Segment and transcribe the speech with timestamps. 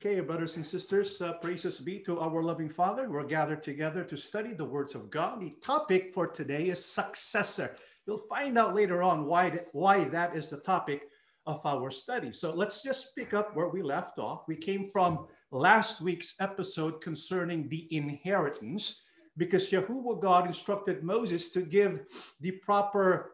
[0.00, 3.10] Okay, brothers and sisters, uh, praises be to our loving Father.
[3.10, 5.40] We're gathered together to study the words of God.
[5.40, 7.74] The topic for today is successor.
[8.06, 11.08] You'll find out later on why, why that is the topic
[11.46, 12.32] of our study.
[12.32, 14.46] So let's just pick up where we left off.
[14.46, 19.02] We came from last week's episode concerning the inheritance
[19.36, 22.02] because Yahuwah God instructed Moses to give
[22.40, 23.32] the proper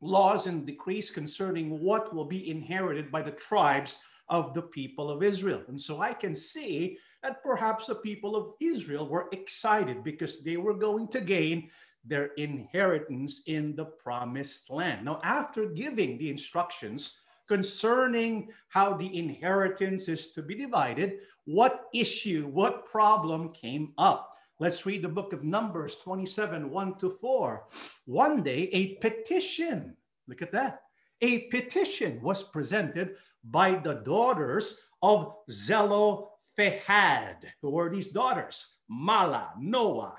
[0.00, 4.00] laws and decrees concerning what will be inherited by the tribes
[4.30, 5.62] of the people of Israel.
[5.68, 10.56] And so I can see that perhaps the people of Israel were excited because they
[10.56, 11.68] were going to gain
[12.04, 15.04] their inheritance in the promised land.
[15.04, 22.46] Now, after giving the instructions concerning how the inheritance is to be divided, what issue,
[22.46, 24.36] what problem came up?
[24.60, 27.64] Let's read the book of Numbers 27 1 to 4.
[28.06, 29.96] One day, a petition,
[30.28, 30.82] look at that,
[31.22, 37.36] a petition was presented by the daughters of Zelophehad.
[37.62, 38.76] Who were these daughters?
[38.90, 40.14] Mahlah, Noah,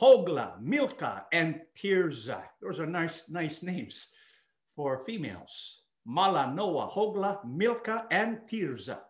[0.00, 2.44] Hoglah, Milcah, and Tirzah.
[2.60, 4.12] Those are nice, nice names
[4.74, 5.82] for females.
[6.06, 9.00] Mahlah, Noah, Hoglah, Milcah, and Tirzah.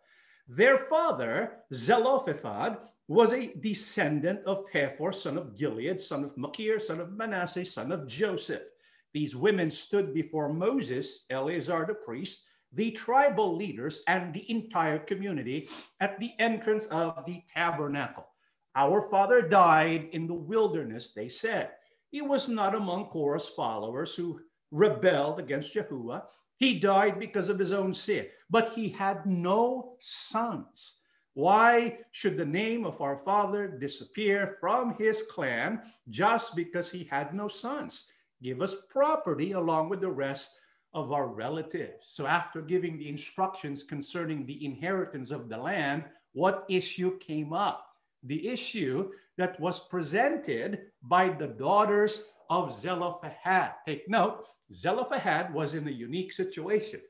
[0.49, 7.01] Their father, Zelophehad, was a descendant of Hepher, son of Gilead, son of Machir, son
[7.01, 8.69] of Manasseh, son of Joseph.
[9.13, 12.47] These women stood before Moses, Eleazar the priest,
[12.77, 15.69] the tribal leaders, and the entire community
[16.01, 18.29] at the entrance of the tabernacle.
[18.75, 21.71] Our father died in the wilderness, they said.
[22.11, 26.25] He was not among Korah's followers who rebelled against Yahuwah.
[26.57, 30.97] He died because of his own sin, but he had no sons.
[31.35, 37.35] Why should the name of our father disappear from his clan just because he had
[37.35, 38.11] no sons?
[38.43, 40.59] Give us property along with the rest
[40.95, 42.09] of our relatives.
[42.09, 47.87] So, after giving the instructions concerning the inheritance of the land, what issue came up?
[48.23, 53.73] The issue that was presented by the daughters of Zelophehad.
[53.87, 57.01] Take note, Zelophehad was in a unique situation.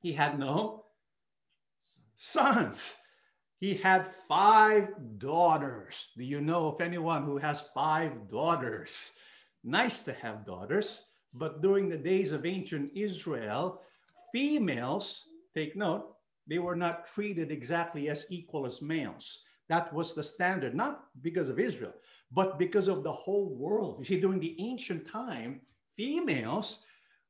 [0.00, 0.84] He had no
[2.16, 2.92] sons.
[3.58, 4.88] He had five
[5.18, 6.10] daughters.
[6.16, 9.12] Do you know of anyone who has five daughters?
[9.64, 11.05] Nice to have daughters,
[11.38, 13.80] but during the days of ancient Israel,
[14.32, 16.14] females, take note,
[16.46, 19.42] they were not treated exactly as equal as males.
[19.68, 21.92] That was the standard, not because of Israel,
[22.30, 23.96] but because of the whole world.
[23.98, 25.60] You see, during the ancient time,
[25.96, 26.84] females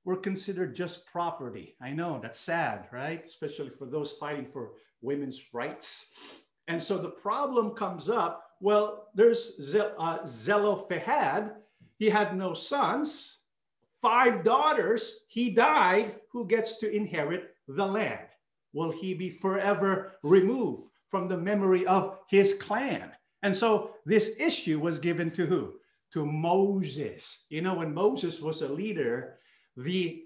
[0.04, 1.76] were considered just property.
[1.80, 3.24] I know that's sad, right?
[3.24, 6.10] Especially for those fighting for women's rights.
[6.68, 11.48] And so the problem comes up well, there's Zel- uh.
[11.98, 13.35] He had no sons,
[14.06, 18.28] five daughters, he died, who gets to inherit the land?
[18.72, 23.10] Will he be forever removed from the memory of his clan?
[23.42, 25.74] And so this issue was given to who?
[26.12, 27.46] To Moses.
[27.48, 29.38] You know, when Moses was a leader,
[29.76, 30.22] the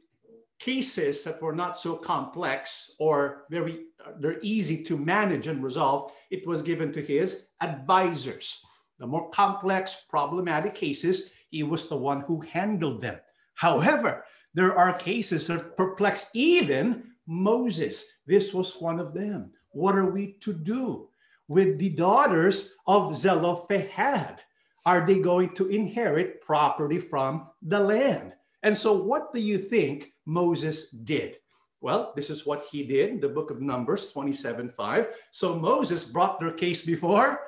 [0.58, 3.86] cases that were not so complex or very
[4.18, 8.62] they're easy to manage and resolve, it was given to his advisors.
[8.98, 13.16] The more complex, problematic cases, he was the one who handled them.
[13.54, 14.24] However,
[14.54, 18.18] there are cases that perplex even Moses.
[18.26, 19.52] This was one of them.
[19.70, 21.08] What are we to do
[21.46, 24.40] with the daughters of Zelophehad?
[24.86, 28.34] Are they going to inherit property from the land?
[28.62, 31.36] And so, what do you think Moses did?
[31.80, 35.06] Well, this is what he did in the book of Numbers 27 5.
[35.30, 37.40] So, Moses brought their case before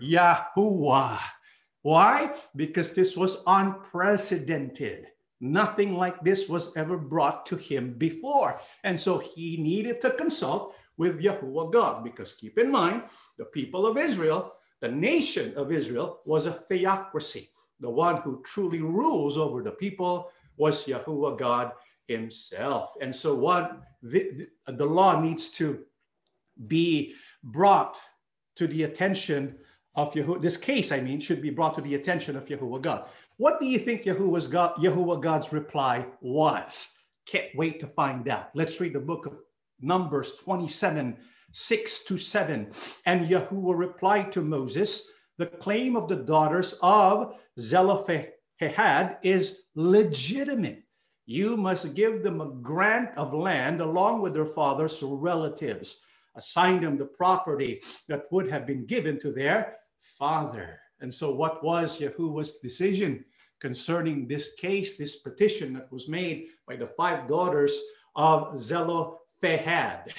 [0.00, 1.20] Yahuwah.
[1.82, 2.32] Why?
[2.56, 5.06] Because this was unprecedented.
[5.40, 8.58] Nothing like this was ever brought to him before.
[8.84, 13.04] And so he needed to consult with Yahuwah God because keep in mind,
[13.36, 17.50] the people of Israel, the nation of Israel, was a theocracy.
[17.80, 21.72] The one who truly rules over the people was Yahuwah God
[22.06, 22.94] himself.
[23.00, 25.80] And so what the, the law needs to
[26.66, 27.96] be brought
[28.56, 29.56] to the attention
[29.96, 33.08] of Yahuwah, this case, I mean, should be brought to the attention of Yahuwah God.
[33.36, 36.88] What do you think Yahuwah's God, Yahuwah God's reply was?
[37.26, 38.50] Can't wait to find out.
[38.54, 39.40] Let's read the book of
[39.80, 41.16] Numbers 27,
[41.50, 42.70] 6 to 7.
[43.06, 50.84] And Yahuwah replied to Moses, the claim of the daughters of Zelophehad is legitimate.
[51.26, 56.04] You must give them a grant of land along with their father's relatives.
[56.36, 60.78] Assign them the property that would have been given to their father.
[61.04, 63.26] And so, what was Yahuwah's decision
[63.60, 67.78] concerning this case, this petition that was made by the five daughters
[68.16, 70.14] of Zelophehad?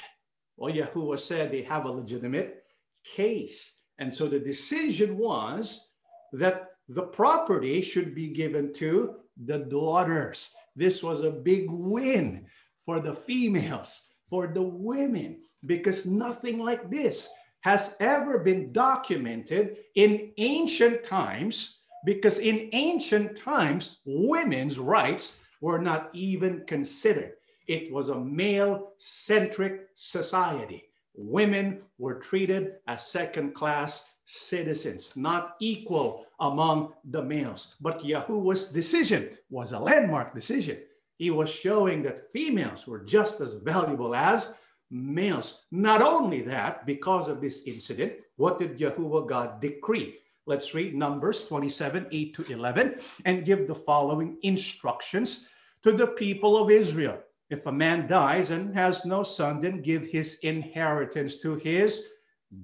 [0.58, 2.66] Well, Yahuwah said they have a legitimate
[3.04, 3.82] case.
[3.98, 5.90] And so the decision was
[6.34, 10.52] that the property should be given to the daughters.
[10.76, 12.46] This was a big win
[12.86, 17.28] for the females, for the women, because nothing like this
[17.66, 21.80] has ever been documented in ancient times.
[22.06, 27.32] Because in ancient times, women's rights were not even considered.
[27.68, 30.84] It was a male centric society.
[31.16, 37.78] Women were treated as second class citizens, not equal among the males.
[37.82, 40.78] But Yahuwah's decision was a landmark decision.
[41.18, 44.54] He was showing that females were just as valuable as
[44.92, 45.66] males.
[45.72, 50.20] Not only that, because of this incident, what did Yahuwah God decree?
[50.46, 52.96] Let's read Numbers 27 8 to 11
[53.26, 55.50] and give the following instructions
[55.84, 57.20] to the people of Israel.
[57.50, 62.08] If a man dies and has no son, then give his inheritance to his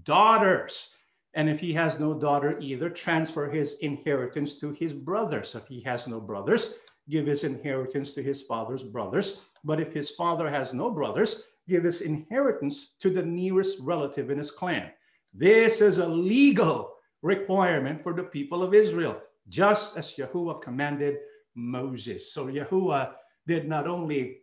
[0.03, 0.95] daughters.
[1.33, 5.55] And if he has no daughter either, transfer his inheritance to his brothers.
[5.55, 6.77] If he has no brothers,
[7.09, 9.41] give his inheritance to his father's brothers.
[9.63, 14.37] But if his father has no brothers, give his inheritance to the nearest relative in
[14.37, 14.91] his clan.
[15.33, 21.17] This is a legal requirement for the people of Israel, just as Yahuwah commanded
[21.55, 22.33] Moses.
[22.33, 23.13] So Yahuwah
[23.47, 24.41] did not only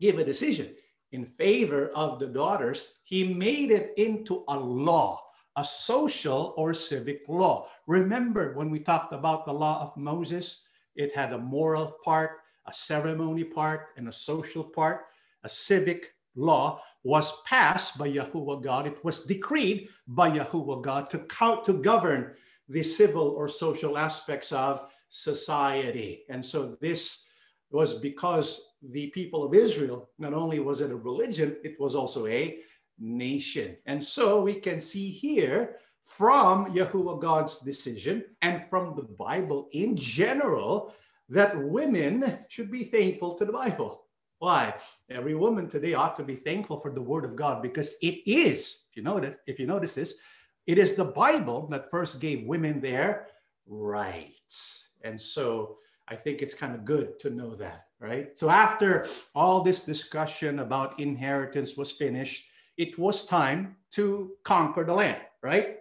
[0.00, 0.74] give a decision
[1.12, 5.24] in favor of the daughters, he made it into a law
[5.56, 7.68] a social or civic law.
[7.86, 10.64] Remember when we talked about the law of Moses,
[10.96, 15.06] it had a moral part, a ceremony part, and a social part.
[15.44, 18.86] A civic law was passed by Yahuwah God.
[18.86, 21.18] It was decreed by Yahuwah God to,
[21.64, 22.34] to govern
[22.68, 26.24] the civil or social aspects of society.
[26.30, 27.26] And so this
[27.70, 32.26] was because the people of Israel, not only was it a religion, it was also
[32.26, 32.58] a
[32.98, 33.76] nation.
[33.86, 39.96] And so we can see here from Yahuwah God's decision and from the Bible in
[39.96, 40.94] general
[41.28, 44.03] that women should be thankful to the Bible.
[44.44, 44.74] Why?
[45.08, 48.88] Every woman today ought to be thankful for the word of God because it is,
[48.90, 50.18] if you notice, if you notice this,
[50.66, 53.28] it is the Bible that first gave women their
[53.66, 54.90] rights.
[55.02, 58.38] And so I think it's kind of good to know that, right?
[58.38, 62.44] So after all this discussion about inheritance was finished,
[62.76, 65.78] it was time to conquer the land, right?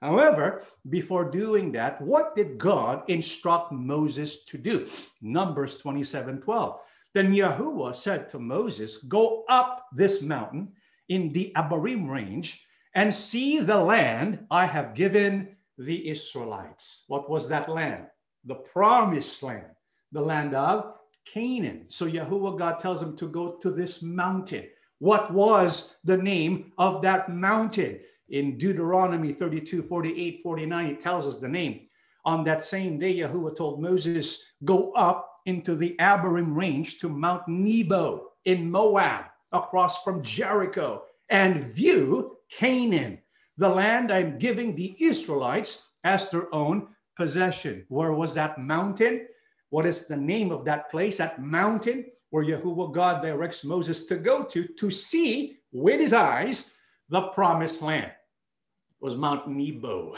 [0.00, 4.86] However, before doing that, what did God instruct Moses to do?
[5.20, 6.80] Numbers 27 12.
[7.16, 10.72] Then Yahuwah said to Moses, Go up this mountain
[11.08, 12.62] in the Abarim range
[12.94, 17.04] and see the land I have given the Israelites.
[17.08, 18.08] What was that land?
[18.44, 19.72] The promised land,
[20.12, 20.92] the land of
[21.24, 21.88] Canaan.
[21.88, 24.66] So Yahuwah God tells him to go to this mountain.
[24.98, 28.00] What was the name of that mountain?
[28.28, 31.88] In Deuteronomy 32, 48, 49, it tells us the name.
[32.26, 37.48] On that same day, Yahuwah told Moses, Go up into the Abarim range to Mount
[37.48, 43.18] Nebo in Moab, across from Jericho, and view Canaan,
[43.56, 47.84] the land I'm giving the Israelites as their own possession.
[47.88, 49.26] Where was that mountain?
[49.70, 51.16] What is the name of that place?
[51.16, 56.72] That mountain where Yahuwah God directs Moses to go to to see with his eyes
[57.08, 60.16] the promised land it was Mount Nebo.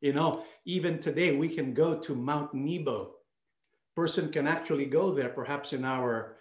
[0.00, 3.14] You know, even today we can go to Mount Nebo.
[3.94, 6.36] Person can actually go there, perhaps in our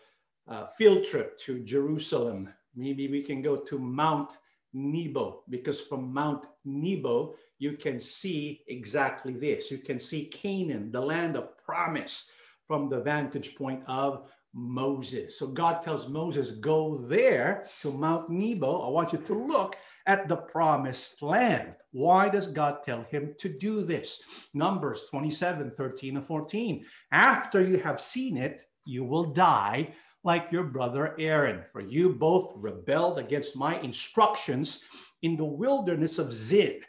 [0.47, 2.49] uh, field trip to Jerusalem.
[2.75, 4.31] Maybe we can go to Mount
[4.73, 9.69] Nebo because from Mount Nebo you can see exactly this.
[9.71, 12.31] You can see Canaan, the land of promise,
[12.67, 15.37] from the vantage point of Moses.
[15.37, 18.81] So God tells Moses, Go there to Mount Nebo.
[18.81, 21.73] I want you to look at the promised land.
[21.91, 24.23] Why does God tell him to do this?
[24.53, 26.85] Numbers 27, 13, and 14.
[27.11, 29.93] After you have seen it, you will die
[30.23, 34.83] like your brother Aaron, for you both rebelled against my instructions
[35.21, 36.79] in the wilderness of Zin.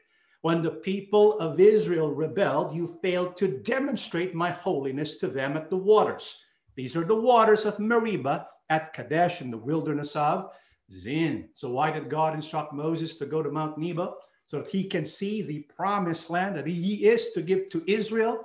[0.42, 5.71] When the people of Israel rebelled, you failed to demonstrate my holiness to them at
[5.71, 6.44] the waters.
[6.76, 10.50] These are the waters of Meribah at Kadesh in the wilderness of
[10.90, 11.48] Zin.
[11.54, 14.16] So why did God instruct Moses to go to Mount Nebo?
[14.46, 18.44] So that he can see the promised land that he is to give to Israel.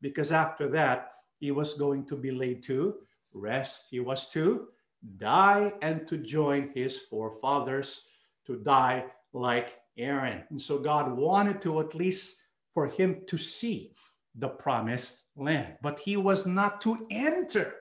[0.00, 2.94] Because after that, he was going to be laid to
[3.32, 3.86] rest.
[3.90, 4.68] He was to
[5.16, 8.08] die and to join his forefathers
[8.46, 10.42] to die like Aaron.
[10.50, 12.36] And so God wanted to at least
[12.74, 13.92] for him to see
[14.34, 17.74] the promised land, but he was not to enter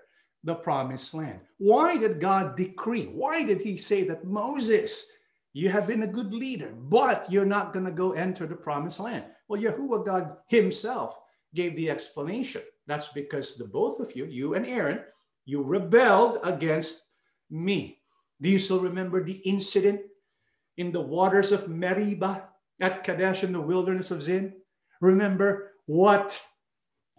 [0.44, 1.40] the promised land.
[1.58, 3.06] Why did God decree?
[3.06, 5.12] Why did he say that Moses,
[5.54, 9.00] You have been a good leader, but you're not going to go enter the promised
[9.00, 9.26] land.
[9.48, 11.20] Well, Yahuwah God himself
[11.56, 12.62] gave the explanation.
[12.86, 15.00] That's because the both of you, you and Aaron,
[15.46, 17.02] you rebelled against
[17.50, 17.98] me.
[18.40, 20.02] Do you still remember the incident
[20.78, 22.44] in the waters of Meribah
[22.80, 24.54] at Kadesh in the wilderness of Zin?
[25.02, 26.40] Remember what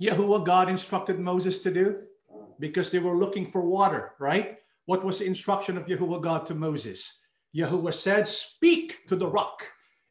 [0.01, 2.03] Yahuwah God instructed Moses to do?
[2.61, 4.59] Because they were looking for water, right?
[4.87, 7.21] What was the instruction of Yahuwah God to Moses?
[7.55, 9.63] Yahuwah said, Speak to the rock,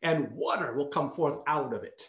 [0.01, 2.01] and water will come forth out of it.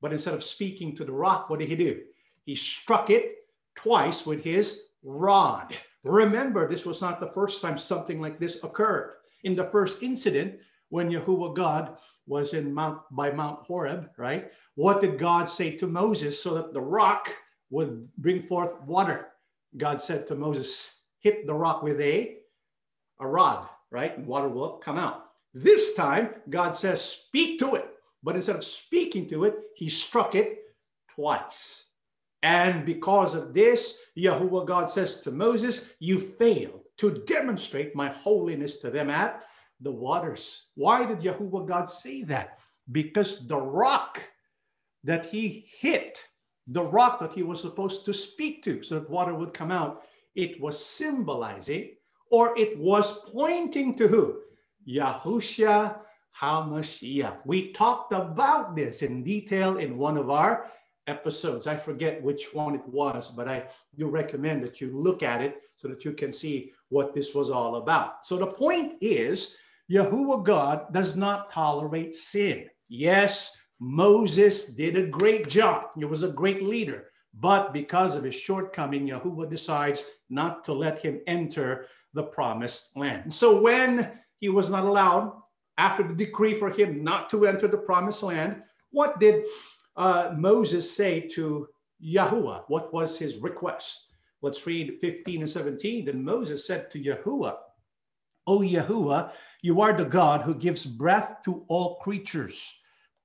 [0.00, 2.00] But instead of speaking to the rock, what did he do?
[2.44, 3.36] He struck it
[3.76, 5.74] twice with his rod.
[6.04, 9.14] Remember, this was not the first time something like this occurred.
[9.44, 10.58] In the first incident,
[10.88, 11.96] when Yahuwah God
[12.26, 14.52] was in Mount by Mount Horeb, right?
[14.74, 17.30] What did God say to Moses so that the rock
[17.70, 19.31] would bring forth water?
[19.76, 22.36] God said to Moses, hit the rock with a,
[23.20, 24.16] a rod, right?
[24.16, 25.24] And water will come out.
[25.54, 27.86] This time, God says, speak to it.
[28.22, 30.58] But instead of speaking to it, he struck it
[31.14, 31.84] twice.
[32.42, 38.78] And because of this, Yahuwah God says to Moses, You failed to demonstrate my holiness
[38.78, 39.42] to them at
[39.80, 40.66] the waters.
[40.74, 42.58] Why did Yahuwah God say that?
[42.90, 44.20] Because the rock
[45.04, 46.18] that he hit,
[46.72, 50.04] the rock that he was supposed to speak to so that water would come out,
[50.34, 51.90] it was symbolizing
[52.30, 54.40] or it was pointing to who?
[54.88, 55.98] Yahushua
[56.40, 57.38] HaMashiach.
[57.44, 60.66] We talked about this in detail in one of our
[61.06, 61.66] episodes.
[61.66, 63.66] I forget which one it was, but I
[63.98, 67.50] do recommend that you look at it so that you can see what this was
[67.50, 68.26] all about.
[68.26, 69.56] So the point is,
[69.90, 72.68] Yahuwah God does not tolerate sin.
[72.88, 75.86] Yes, Moses did a great job.
[75.96, 77.06] He was a great leader.
[77.34, 83.34] But because of his shortcoming, Yahuwah decides not to let him enter the promised land.
[83.34, 85.32] So when he was not allowed,
[85.78, 88.62] after the decree for him not to enter the promised land,
[88.92, 89.46] what did
[89.96, 91.66] uh, Moses say to
[92.00, 92.62] Yahuwah?
[92.68, 94.12] What was his request?
[94.42, 96.04] Let's read 15 and 17.
[96.04, 97.56] Then Moses said to Yahuwah,
[98.46, 102.78] O Yahuwah, you are the God who gives breath to all creatures.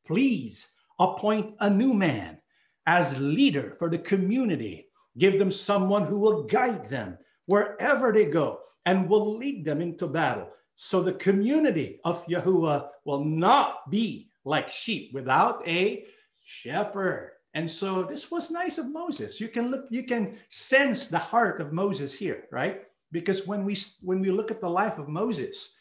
[0.07, 2.39] Please appoint a new man
[2.85, 4.87] as leader for the community.
[5.17, 10.07] Give them someone who will guide them wherever they go and will lead them into
[10.07, 10.49] battle.
[10.75, 16.05] So the community of Yahuwah will not be like sheep without a
[16.43, 17.31] shepherd.
[17.53, 19.41] And so this was nice of Moses.
[19.41, 22.83] You can look, you can sense the heart of Moses here, right?
[23.11, 25.79] Because when we when we look at the life of Moses,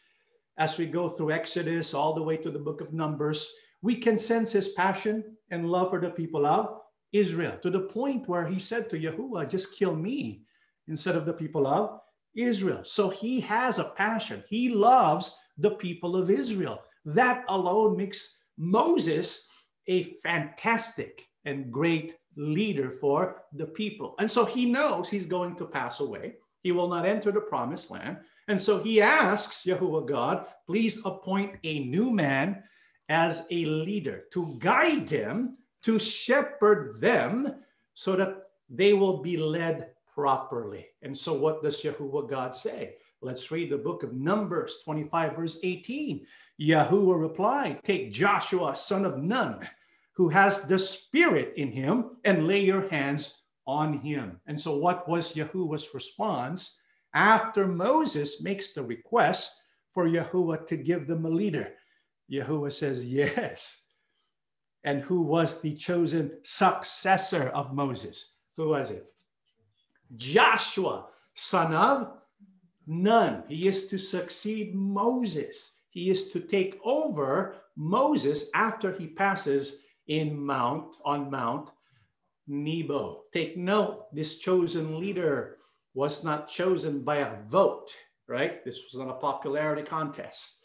[0.58, 3.52] as we go through Exodus all the way to the book of Numbers,
[3.86, 6.80] we can sense his passion and love for the people of
[7.12, 10.42] Israel to the point where he said to Yahuwah, just kill me
[10.88, 12.00] instead of the people of
[12.34, 12.80] Israel.
[12.82, 14.42] So he has a passion.
[14.48, 16.80] He loves the people of Israel.
[17.04, 19.48] That alone makes Moses
[19.86, 24.16] a fantastic and great leader for the people.
[24.18, 26.34] And so he knows he's going to pass away.
[26.64, 28.16] He will not enter the promised land.
[28.48, 32.64] And so he asks Yahuwah God, please appoint a new man
[33.08, 37.54] as a leader to guide them to shepherd them
[37.94, 40.86] so that they will be led properly.
[41.02, 42.96] And so, what does Yahuwah God say?
[43.22, 46.26] Let's read the book of Numbers 25, verse 18.
[46.60, 49.68] Yahuwah replied, Take Joshua, son of Nun,
[50.12, 54.40] who has the Spirit in him, and lay your hands on him.
[54.46, 56.80] And so, what was Yahuwah's response
[57.14, 61.72] after Moses makes the request for Yahuwah to give them a leader?
[62.30, 63.86] Yahuwah says, Yes
[64.86, 68.34] and who was the chosen successor of Moses.
[68.56, 69.12] Who was it?
[70.14, 72.12] Joshua, son of
[72.86, 73.42] Nun.
[73.48, 75.78] He is to succeed Moses.
[75.90, 81.70] He is to take over Moses after he passes in Mount on Mount
[82.46, 83.24] Nebo.
[83.32, 85.56] Take note, this chosen leader
[85.94, 87.90] was not chosen by a vote,
[88.28, 88.64] right?
[88.64, 90.55] This was not a popularity contest.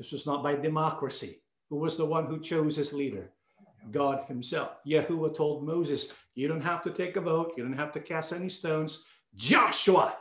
[0.00, 1.42] This was not by democracy.
[1.68, 3.32] Who was the one who chose his leader?
[3.90, 4.70] God himself.
[4.86, 8.32] Yahuwah told Moses, You don't have to take a vote, you don't have to cast
[8.32, 9.04] any stones.
[9.36, 10.16] Joshua,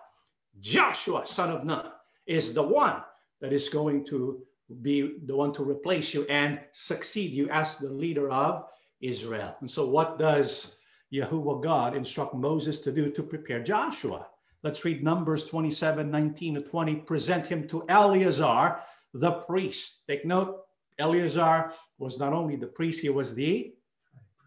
[0.59, 1.86] Joshua, son of Nun,
[2.27, 2.98] is the one
[3.39, 4.41] that is going to
[4.81, 8.65] be the one to replace you and succeed you as the leader of
[9.00, 9.55] Israel.
[9.62, 10.75] And so, what does
[11.13, 14.27] Yahuwah God instruct Moses to do to prepare Joshua?
[14.62, 16.95] Let's read Numbers 27 19 to 20.
[16.95, 18.81] Present him to Eleazar,
[19.13, 20.04] the priest.
[20.08, 20.62] Take note,
[20.98, 23.74] Eleazar was not only the priest, he was the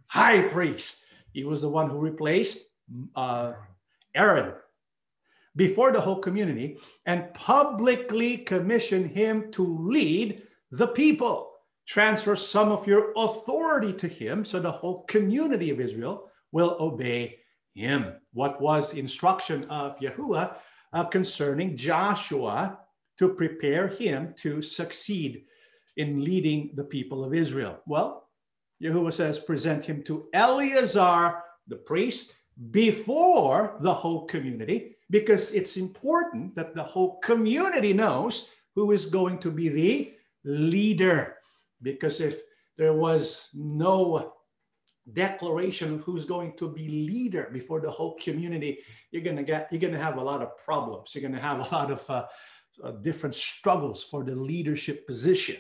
[0.07, 1.04] high priest.
[1.33, 2.59] He was the one who replaced
[3.16, 3.52] uh,
[4.14, 4.52] Aaron
[5.57, 11.50] before the whole community and publicly commissioned him to lead the people.
[11.87, 17.38] Transfer some of your authority to him so the whole community of Israel will obey
[17.75, 18.14] him.
[18.33, 20.57] What was instruction of Yahuwah
[20.92, 22.78] uh, concerning Joshua
[23.19, 25.45] to prepare him to succeed
[25.97, 27.81] in leading the people of Israel?
[27.87, 28.28] Well,
[28.83, 32.35] Yahuwah says, present him to Eleazar, the priest,
[32.71, 39.38] before the whole community, because it's important that the whole community knows who is going
[39.38, 40.14] to be the
[40.45, 41.37] leader.
[41.83, 42.40] Because if
[42.76, 44.35] there was no
[45.12, 48.78] declaration of who's going to be leader before the whole community,
[49.11, 51.14] you're gonna get you're gonna have a lot of problems.
[51.14, 52.26] You're gonna have a lot of uh,
[52.83, 55.57] uh, different struggles for the leadership position.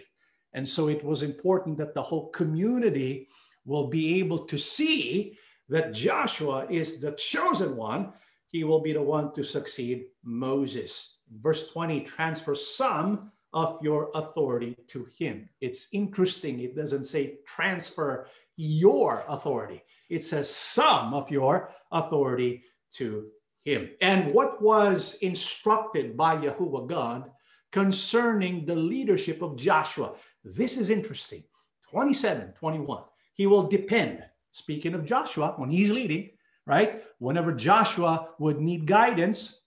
[0.54, 3.28] And so it was important that the whole community
[3.64, 5.38] will be able to see
[5.68, 8.12] that Joshua is the chosen one.
[8.46, 11.20] He will be the one to succeed Moses.
[11.40, 15.48] Verse 20 transfers some of your authority to him.
[15.60, 16.60] It's interesting.
[16.60, 23.28] It doesn't say transfer your authority, it says some of your authority to
[23.64, 23.90] him.
[24.00, 27.30] And what was instructed by Yahuwah God
[27.70, 30.12] concerning the leadership of Joshua?
[30.44, 31.44] This is interesting.
[31.90, 33.02] 27, 21.
[33.34, 36.30] He will depend, speaking of Joshua, when he's leading,
[36.66, 37.04] right?
[37.18, 39.60] Whenever Joshua would need guidance,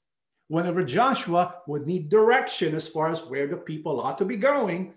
[0.48, 4.94] whenever Joshua would need direction as far as where the people ought to be going,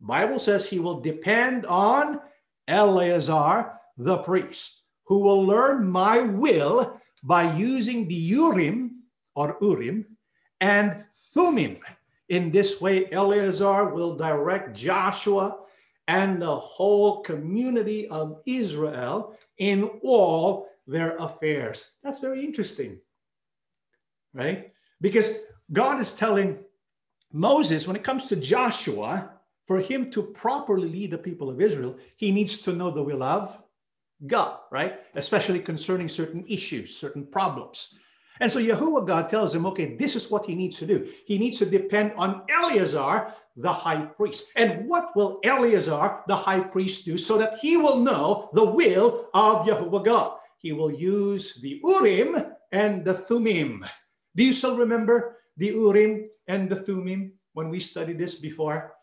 [0.00, 2.20] Bible says he will depend on
[2.68, 9.02] Eleazar the priest, who will learn my will by using the Urim
[9.34, 10.16] or Urim
[10.60, 11.78] and Thummim.
[12.28, 15.56] In this way, Eleazar will direct Joshua
[16.06, 21.92] and the whole community of Israel in all their affairs.
[22.02, 22.98] That's very interesting,
[24.32, 24.72] right?
[25.00, 25.36] Because
[25.72, 26.58] God is telling
[27.32, 29.30] Moses, when it comes to Joshua,
[29.66, 33.22] for him to properly lead the people of Israel, he needs to know the will
[33.22, 33.62] of
[34.26, 35.00] God, right?
[35.14, 37.98] Especially concerning certain issues, certain problems.
[38.40, 41.08] And so Yahuwah God tells him, okay, this is what he needs to do.
[41.26, 44.52] He needs to depend on Eleazar, the high priest.
[44.54, 49.26] And what will Eleazar, the high priest, do so that he will know the will
[49.34, 50.38] of Yahuwah God?
[50.58, 53.84] He will use the Urim and the Thummim.
[54.36, 58.94] Do you still remember the Urim and the Thummim when we studied this before?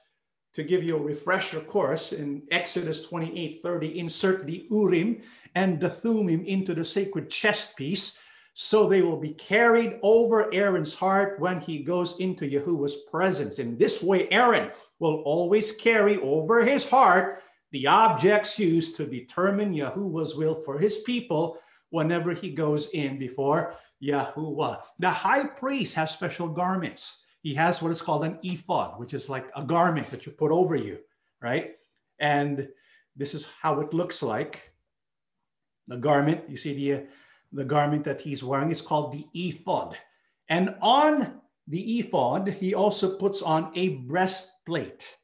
[0.55, 5.21] To give you a refresher course in Exodus 28 30, insert the Urim
[5.53, 8.19] and the Thummim into the sacred chest piece
[8.57, 13.59] so they will be carried over Aaron's heart when he goes into Yahuwah's presence.
[13.59, 17.43] In this way, Aaron will always carry over his heart
[17.75, 21.57] the objects used to determine Yahuwah's will for his people
[21.89, 24.81] whenever he goes in before Yahuwah.
[24.99, 27.24] The high priest has special garments.
[27.45, 30.51] He has what is called an ephod, which is like a garment that you put
[30.51, 30.97] over you,
[31.43, 31.75] right?
[32.19, 32.67] And
[33.15, 34.71] this is how it looks like.
[35.87, 37.05] The garment, you see the,
[37.53, 39.95] the garment that he's wearing is called the ephod.
[40.49, 45.15] And on the ephod, he also puts on a breastplate.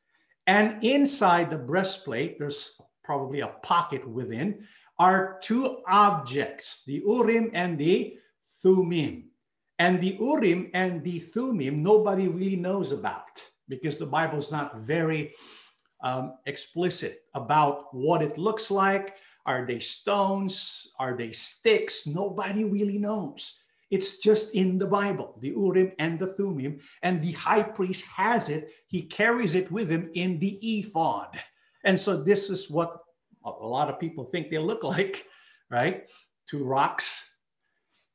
[0.45, 4.67] And inside the breastplate, there's probably a pocket within,
[4.99, 8.19] are two objects, the Urim and the
[8.61, 9.30] Thummim.
[9.81, 14.77] And the Urim and the Thummim, nobody really knows about because the Bible is not
[14.77, 15.33] very
[16.03, 19.15] um, explicit about what it looks like.
[19.47, 20.91] Are they stones?
[20.99, 22.05] Are they sticks?
[22.05, 23.57] Nobody really knows.
[23.89, 28.49] It's just in the Bible, the Urim and the Thummim, and the high priest has
[28.49, 28.69] it.
[28.85, 31.39] He carries it with him in the ephod.
[31.83, 32.99] And so this is what
[33.43, 35.25] a lot of people think they look like,
[35.71, 36.07] right?
[36.47, 37.20] Two rocks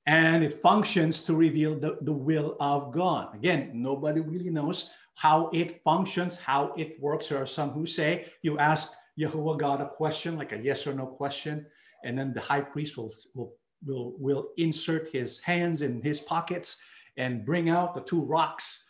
[0.06, 3.34] and it functions to reveal the, the will of God.
[3.34, 7.28] Again, nobody really knows how it functions, how it works.
[7.28, 10.94] There are some who say you ask Yahuwah God a question, like a yes or
[10.94, 11.66] no question,
[12.04, 16.78] and then the high priest will, will, will, will insert his hands in his pockets
[17.16, 18.84] and bring out the two rocks.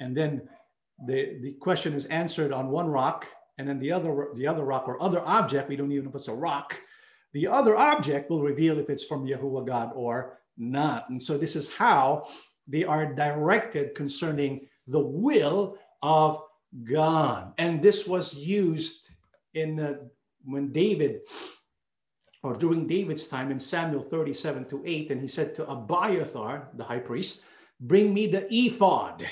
[0.00, 0.48] And then
[1.06, 3.26] the, the question is answered on one rock,
[3.56, 6.16] and then the other, the other rock or other object, we don't even know if
[6.16, 6.78] it's a rock,
[7.32, 11.08] the other object will reveal if it's from Yahuwah God or not.
[11.10, 12.28] And so this is how
[12.66, 16.42] they are directed concerning the will of
[16.84, 17.52] God.
[17.58, 19.08] And this was used
[19.54, 19.94] in uh,
[20.44, 21.20] when David,
[22.42, 26.84] or during David's time in Samuel 37 to 8, and he said to Abiathar, the
[26.84, 27.44] high priest,
[27.80, 29.24] Bring me the ephod.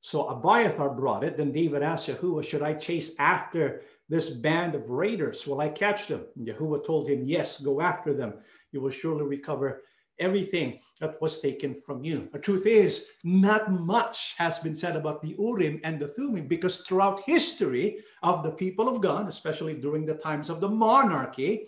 [0.00, 1.36] So Abiathar brought it.
[1.36, 5.46] Then David asked Yahuwah, Should I chase after this band of raiders?
[5.46, 6.24] Will I catch them?
[6.36, 8.34] And Yahuwah told him, Yes, go after them.
[8.72, 9.82] You will surely recover
[10.20, 12.28] everything that was taken from you.
[12.32, 16.80] The truth is, not much has been said about the Urim and the Thummim because
[16.80, 21.66] throughout history of the people of God, especially during the times of the monarchy,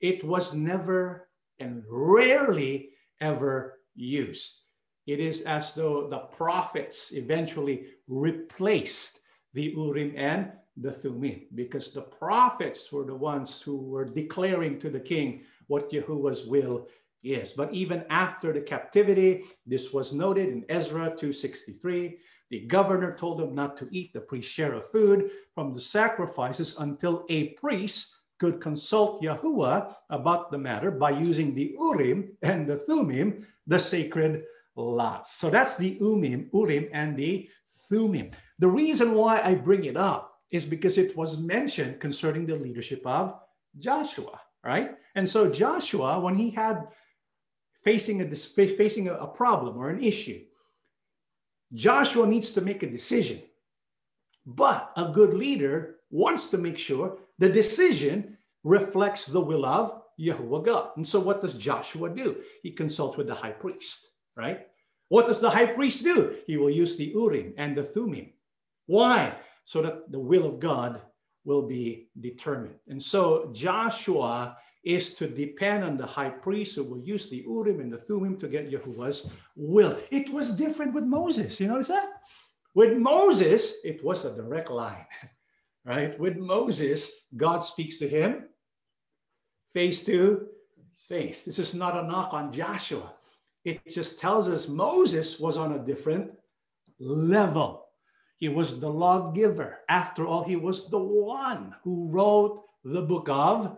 [0.00, 4.60] it was never and rarely ever used.
[5.06, 9.20] It is as though the prophets eventually replaced
[9.54, 14.90] the Urim and the Thummim because the prophets were the ones who were declaring to
[14.90, 16.88] the king what Yahuwah's will
[17.34, 17.52] is.
[17.52, 22.18] But even after the captivity, this was noted in Ezra 263.
[22.50, 26.76] The governor told them not to eat the priest's share of food from the sacrifices
[26.78, 32.76] until a priest could consult Yahuwah about the matter by using the Urim and the
[32.76, 34.44] Thummim, the sacred
[34.76, 35.32] lots.
[35.32, 37.48] So that's the Urim, Urim and the
[37.88, 38.30] Thummim.
[38.58, 43.02] The reason why I bring it up is because it was mentioned concerning the leadership
[43.06, 43.40] of
[43.78, 44.92] Joshua, right?
[45.14, 46.86] And so Joshua, when he had
[47.86, 48.26] facing a
[48.82, 50.40] facing a problem or an issue,
[51.72, 53.40] Joshua needs to make a decision.
[54.44, 55.76] But a good leader
[56.10, 60.90] wants to make sure the decision reflects the will of Yahuwah God.
[60.96, 62.42] And so what does Joshua do?
[62.64, 64.66] He consults with the high priest, right?
[65.08, 66.38] What does the high priest do?
[66.48, 68.32] He will use the Urim and the Thummim.
[68.86, 69.36] Why?
[69.64, 71.02] So that the will of God
[71.44, 72.74] will be determined.
[72.88, 77.80] And so Joshua is to depend on the high priest who will use the Urim
[77.80, 79.98] and the Thummim to get Yahuwah's will.
[80.12, 81.58] It was different with Moses.
[81.58, 82.08] You notice that?
[82.72, 85.06] With Moses, it was a direct line,
[85.84, 86.16] right?
[86.20, 88.44] With Moses, God speaks to him
[89.72, 90.46] face to
[91.08, 91.44] face.
[91.44, 93.12] This is not a knock on Joshua.
[93.64, 96.30] It just tells us Moses was on a different
[97.00, 97.86] level.
[98.38, 99.80] He was the lawgiver.
[99.88, 103.76] After all, he was the one who wrote the book of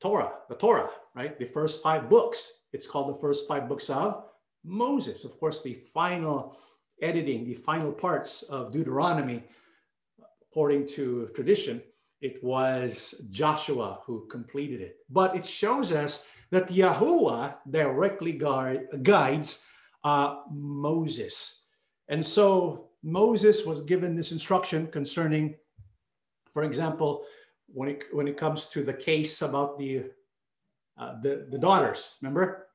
[0.00, 1.38] Torah, the Torah, right?
[1.38, 2.52] The first five books.
[2.72, 4.24] It's called the first five books of
[4.64, 5.24] Moses.
[5.24, 6.56] Of course, the final
[7.00, 9.44] editing, the final parts of Deuteronomy,
[10.42, 11.82] according to tradition,
[12.20, 14.96] it was Joshua who completed it.
[15.10, 18.32] But it shows us that Yahuwah directly
[19.02, 19.64] guides
[20.04, 21.64] uh, Moses
[22.08, 25.56] and so Moses was given this instruction concerning,
[26.52, 27.24] for example,
[27.68, 30.04] when it, when it comes to the case about the,
[30.98, 32.66] uh, the, the daughters, remember?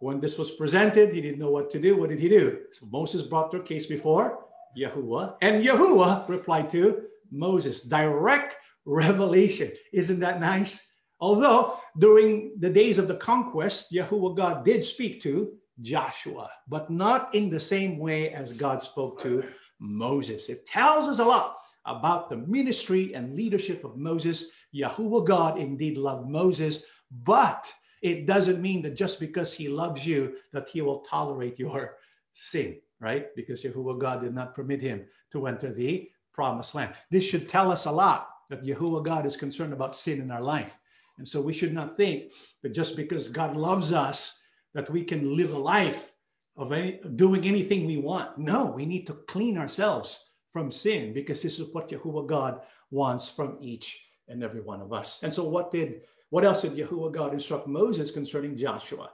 [0.00, 1.96] When this was presented, he didn't know what to do.
[1.96, 2.60] What did he do?
[2.72, 4.46] So Moses brought their case before
[4.78, 7.82] Yahuwah, and Yahuwah replied to Moses.
[7.82, 9.72] Direct revelation.
[9.92, 10.86] Isn't that nice?
[11.20, 17.34] Although during the days of the conquest, Yahuwah God did speak to Joshua, but not
[17.34, 19.44] in the same way as God spoke to
[19.78, 20.48] Moses.
[20.48, 24.50] It tells us a lot about the ministry and leadership of Moses.
[24.74, 27.66] Yahuwah God indeed loved Moses, but
[28.02, 31.96] it doesn't mean that just because he loves you that he will tolerate your
[32.32, 33.34] sin, right?
[33.34, 36.94] Because Yahuwah God did not permit him to enter the promised land.
[37.10, 40.42] This should tell us a lot that Yahuwah God is concerned about sin in our
[40.42, 40.78] life.
[41.18, 45.36] And so we should not think that just because God loves us, that we can
[45.36, 46.12] live a life
[46.56, 48.38] of any, doing anything we want.
[48.38, 52.60] No, we need to clean ourselves from sin because this is what Yahuwah God
[52.90, 55.22] wants from each and every one of us.
[55.22, 59.10] And so, what did what else did Yahuwah God instruct Moses concerning Joshua?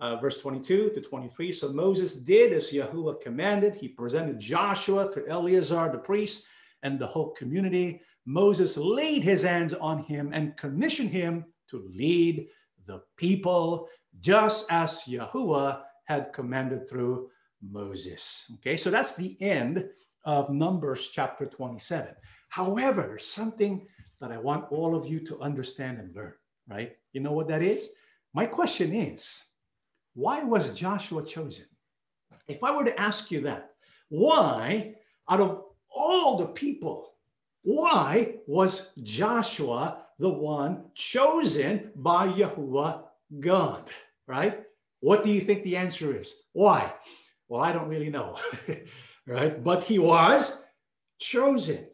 [0.00, 1.52] Uh, verse 22 to 23.
[1.52, 3.74] So Moses did as Yahuwah commanded.
[3.74, 6.46] He presented Joshua to Eleazar the priest
[6.82, 8.00] and the whole community.
[8.24, 12.48] Moses laid his hands on him and commissioned him to lead
[12.86, 13.88] the people
[14.20, 17.30] just as Yahuwah had commanded through
[17.62, 18.50] Moses.
[18.54, 19.84] Okay, so that's the end
[20.24, 22.14] of Numbers chapter 27.
[22.48, 23.86] However, there's something
[24.20, 26.34] that I want all of you to understand and learn,
[26.68, 26.92] right?
[27.12, 27.90] You know what that is?
[28.34, 29.42] My question is
[30.14, 31.66] why was Joshua chosen?
[32.48, 33.70] If I were to ask you that,
[34.08, 34.94] why,
[35.28, 37.14] out of all the people,
[37.62, 43.04] why was Joshua the one chosen by Yahuwah
[43.40, 43.90] God,
[44.26, 44.62] right?
[45.00, 46.34] What do you think the answer is?
[46.52, 46.92] Why?
[47.48, 48.36] Well, I don't really know,
[49.26, 49.62] right?
[49.62, 50.62] But he was
[51.18, 51.86] chosen.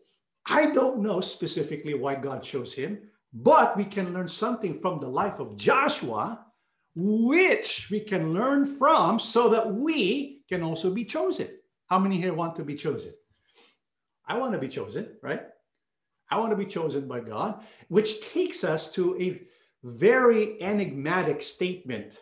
[0.46, 2.98] I don't know specifically why God chose him,
[3.32, 6.46] but we can learn something from the life of Joshua,
[6.94, 11.48] which we can learn from so that we can also be chosen.
[11.86, 13.12] How many here want to be chosen?
[14.26, 15.42] I want to be chosen, right?
[16.30, 19.40] I want to be chosen by God, which takes us to a
[19.82, 22.18] very enigmatic statement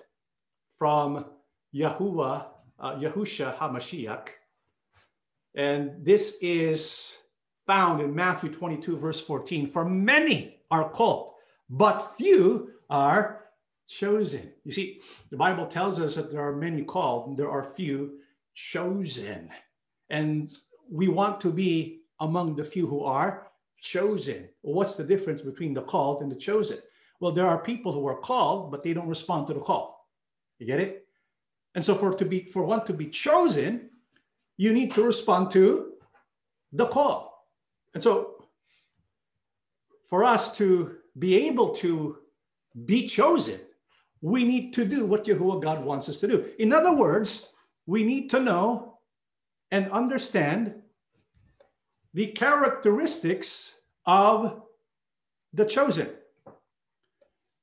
[0.77, 1.27] from
[1.75, 2.47] Yahuwah,
[2.79, 4.29] uh, Yahusha HaMashiach.
[5.57, 7.17] And this is
[7.67, 9.71] found in Matthew 22, verse 14.
[9.71, 11.33] For many are called,
[11.71, 13.47] but few are
[13.89, 14.53] chosen.
[14.65, 18.19] You see, the Bible tells us that there are many called, there are few
[18.55, 19.51] chosen.
[20.11, 20.53] And
[20.91, 23.49] we want to be among the few who are
[23.81, 24.49] chosen.
[24.63, 26.79] What's the difference between the called and the chosen?
[27.21, 30.07] Well, there are people who are called, but they don't respond to the call.
[30.59, 31.07] You get it?
[31.75, 33.91] And so for to be for one to be chosen,
[34.57, 35.93] you need to respond to
[36.73, 37.47] the call.
[37.95, 38.45] And so
[40.09, 42.19] for us to be able to
[42.85, 43.61] be chosen,
[44.21, 46.51] we need to do what Yahuwah God wants us to do.
[46.59, 47.49] In other words,
[47.87, 48.99] we need to know
[49.71, 50.75] and understand
[52.15, 54.63] the characteristics of
[55.53, 56.09] the chosen.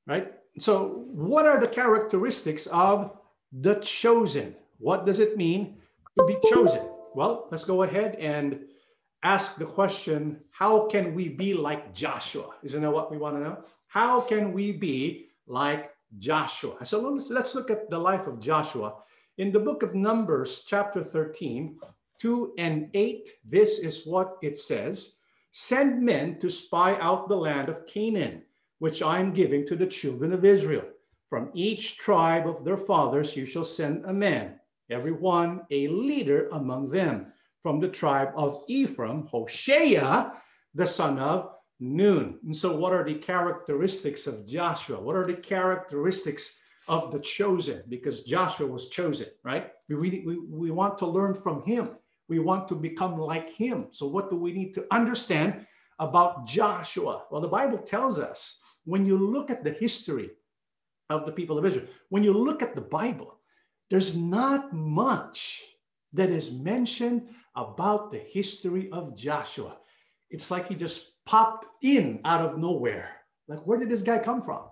[0.06, 0.32] Right?
[0.58, 3.16] So, what are the characteristics of
[3.52, 4.54] the chosen?
[4.78, 5.78] What does it mean
[6.18, 6.88] to be chosen?
[7.14, 8.60] Well, let's go ahead and
[9.22, 12.50] ask the question how can we be like Joshua?
[12.62, 13.64] Isn't that what we want to know?
[13.88, 16.84] How can we be like Joshua?
[16.84, 18.94] So let's, let's look at the life of Joshua.
[19.38, 21.78] In the book of Numbers, chapter 13,
[22.20, 25.16] 2 and 8, this is what it says
[25.52, 28.42] Send men to spy out the land of Canaan,
[28.80, 30.84] which I am giving to the children of Israel.
[31.30, 34.58] From each tribe of their fathers you shall send a man,
[34.90, 37.32] every one a leader among them.
[37.62, 40.30] From the tribe of Ephraim, Hoshea,
[40.74, 42.38] the son of Nun.
[42.44, 45.00] And so, what are the characteristics of Joshua?
[45.00, 47.82] What are the characteristics of the chosen?
[47.88, 49.70] Because Joshua was chosen, right?
[49.88, 51.90] We, we, we want to learn from him.
[52.28, 53.86] We want to become like him.
[53.90, 55.66] So, what do we need to understand
[55.98, 57.24] about Joshua?
[57.30, 60.30] Well, the Bible tells us when you look at the history
[61.10, 63.33] of the people of Israel, when you look at the Bible,
[63.94, 65.62] there's not much
[66.14, 69.76] that is mentioned about the history of Joshua.
[70.30, 73.20] It's like he just popped in out of nowhere.
[73.46, 74.62] Like, where did this guy come from?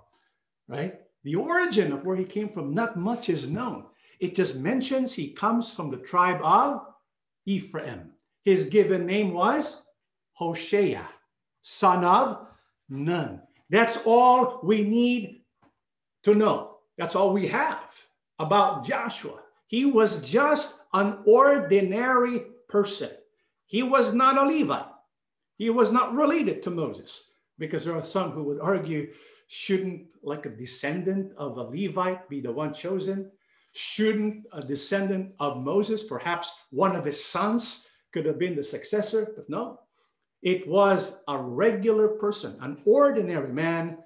[0.66, 0.98] Right?
[1.22, 3.84] The origin of where he came from, not much is known.
[4.18, 6.80] It just mentions he comes from the tribe of
[7.46, 8.10] Ephraim.
[8.44, 9.82] His given name was
[10.32, 11.02] Hoshea,
[11.62, 12.44] son of
[12.88, 13.40] Nun.
[13.70, 15.42] That's all we need
[16.24, 16.78] to know.
[16.98, 17.96] That's all we have
[18.38, 19.40] about Joshua.
[19.66, 23.10] He was just an ordinary person.
[23.66, 24.86] He was not a Levite.
[25.56, 29.12] He was not related to Moses because there are some who would argue
[29.46, 33.30] shouldn't like a descendant of a Levite be the one chosen?
[33.72, 39.32] Shouldn't a descendant of Moses, perhaps one of his sons, could have been the successor?
[39.34, 39.80] But no,
[40.42, 43.98] it was a regular person, an ordinary man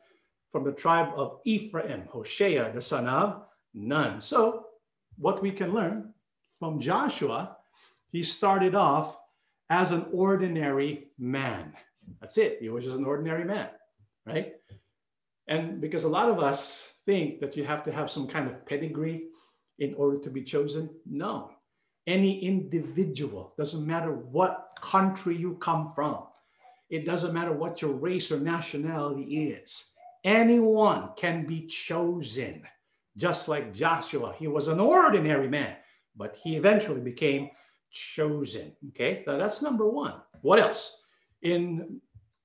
[0.50, 4.20] from the tribe of Ephraim, Hoshea, the son of Nun.
[4.20, 4.66] So,
[5.18, 6.14] what we can learn
[6.58, 7.56] from Joshua,
[8.10, 9.16] he started off
[9.70, 11.72] as an ordinary man.
[12.20, 12.58] That's it.
[12.60, 13.68] He was just an ordinary man,
[14.24, 14.54] right?
[15.48, 18.64] And because a lot of us think that you have to have some kind of
[18.66, 19.26] pedigree
[19.78, 21.50] in order to be chosen, no.
[22.06, 26.24] Any individual, doesn't matter what country you come from,
[26.88, 29.92] it doesn't matter what your race or nationality is,
[30.24, 32.62] anyone can be chosen.
[33.16, 35.76] Just like Joshua, he was an ordinary man,
[36.16, 37.50] but he eventually became
[37.90, 38.76] chosen.
[38.88, 40.14] Okay, now that's number one.
[40.42, 41.02] What else?
[41.42, 42.00] In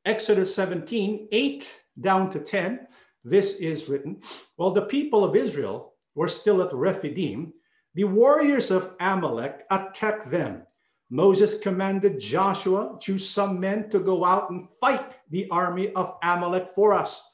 [0.05, 2.87] Exodus 17, 8 down to 10,
[3.23, 4.21] this is written
[4.55, 7.53] While the people of Israel were still at Rephidim,
[7.93, 10.63] the warriors of Amalek attacked them.
[11.09, 16.69] Moses commanded Joshua, choose some men to go out and fight the army of Amalek
[16.73, 17.30] for us.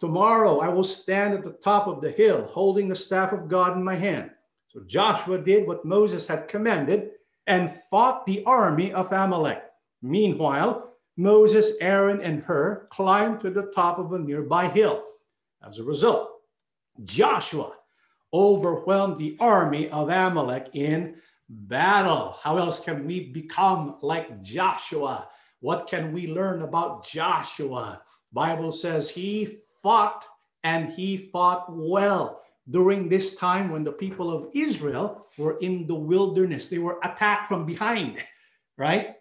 [0.00, 3.76] Tomorrow I will stand at the top of the hill, holding the staff of God
[3.76, 4.30] in my hand.
[4.68, 7.10] So Joshua did what Moses had commanded
[7.46, 9.62] and fought the army of Amalek.
[10.00, 15.04] Meanwhile, Moses, Aaron, and Hur climbed to the top of a nearby hill.
[15.66, 16.30] As a result,
[17.04, 17.72] Joshua
[18.32, 21.16] overwhelmed the army of Amalek in
[21.48, 22.36] battle.
[22.40, 25.28] How else can we become like Joshua?
[25.60, 28.00] What can we learn about Joshua?
[28.32, 30.24] Bible says he fought
[30.64, 35.94] and he fought well during this time when the people of Israel were in the
[35.94, 36.68] wilderness.
[36.68, 38.18] They were attacked from behind,
[38.76, 39.16] right?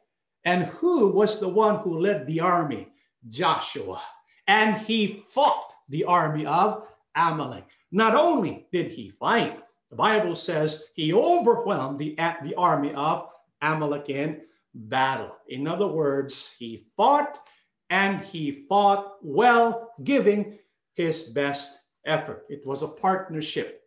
[0.45, 2.88] And who was the one who led the army?
[3.28, 4.02] Joshua.
[4.48, 7.65] And he fought the army of Amalek.
[7.91, 13.30] Not only did he fight, the Bible says he overwhelmed the, the army of
[13.62, 14.41] Amalek in
[14.74, 15.36] battle.
[15.48, 17.39] In other words, he fought
[17.89, 20.60] and he fought well, giving
[20.93, 22.45] his best effort.
[22.49, 23.82] It was a partnership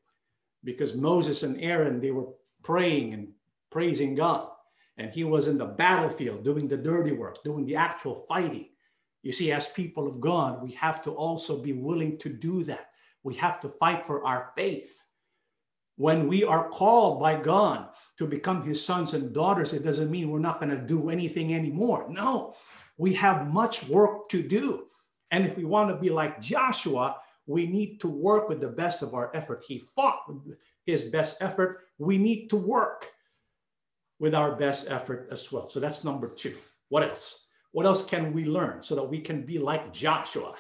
[0.64, 2.28] because Moses and Aaron, they were
[2.62, 3.28] praying and
[3.70, 4.48] praising God.
[4.98, 8.68] And he was in the battlefield doing the dirty work, doing the actual fighting.
[9.22, 12.90] You see, as people of God, we have to also be willing to do that.
[13.22, 15.00] We have to fight for our faith.
[15.96, 20.30] When we are called by God to become his sons and daughters, it doesn't mean
[20.30, 22.06] we're not going to do anything anymore.
[22.08, 22.54] No,
[22.96, 24.85] we have much work to do.
[25.31, 29.02] And if we want to be like Joshua, we need to work with the best
[29.02, 29.64] of our effort.
[29.66, 31.81] He fought with his best effort.
[31.98, 33.11] We need to work
[34.18, 35.68] with our best effort as well.
[35.68, 36.57] So that's number two.
[36.88, 37.46] What else?
[37.72, 40.55] What else can we learn so that we can be like Joshua?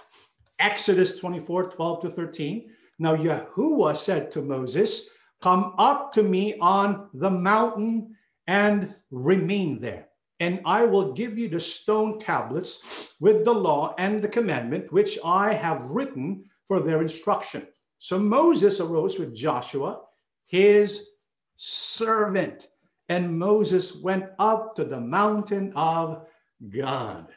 [0.58, 2.70] Exodus 24 12 to 13.
[2.98, 8.16] Now, Yahuwah said to Moses, Come up to me on the mountain
[8.46, 10.08] and remain there.
[10.42, 15.16] And I will give you the stone tablets with the law and the commandment which
[15.24, 17.68] I have written for their instruction.
[18.00, 20.00] So Moses arose with Joshua,
[20.46, 21.10] his
[21.56, 22.66] servant,
[23.08, 26.26] and Moses went up to the mountain of
[26.68, 27.28] God.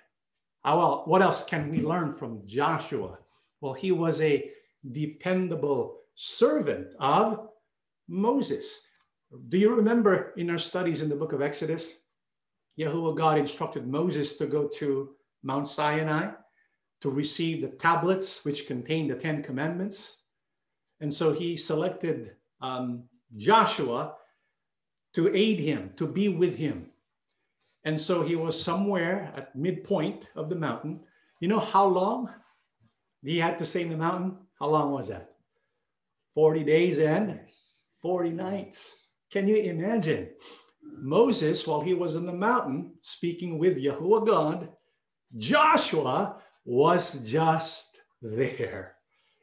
[0.64, 3.20] Well, what else can we learn from Joshua?
[3.62, 4.50] Well, he was a
[4.92, 7.50] dependable servant of
[8.08, 8.88] Moses.
[9.50, 12.00] Do you remember in our studies in the book of Exodus?
[12.80, 16.32] Yahuwah God instructed Moses to go to Mount Sinai
[17.02, 20.24] to receive the tablets which contain the Ten Commandments.
[21.00, 23.04] And so he selected um,
[23.38, 24.16] Joshua
[25.14, 26.88] to aid him, to be with him.
[27.84, 31.02] And so he was somewhere at midpoint of the mountain.
[31.40, 32.30] You know how long
[33.24, 34.38] he had to stay in the mountain?
[34.60, 35.36] How long was that?
[36.34, 37.40] 40 days and
[38.02, 39.08] 40 nights.
[39.32, 40.30] Can you imagine?
[40.98, 44.70] Moses, while he was in the mountain speaking with Yahuwah God,
[45.38, 48.96] Joshua was just there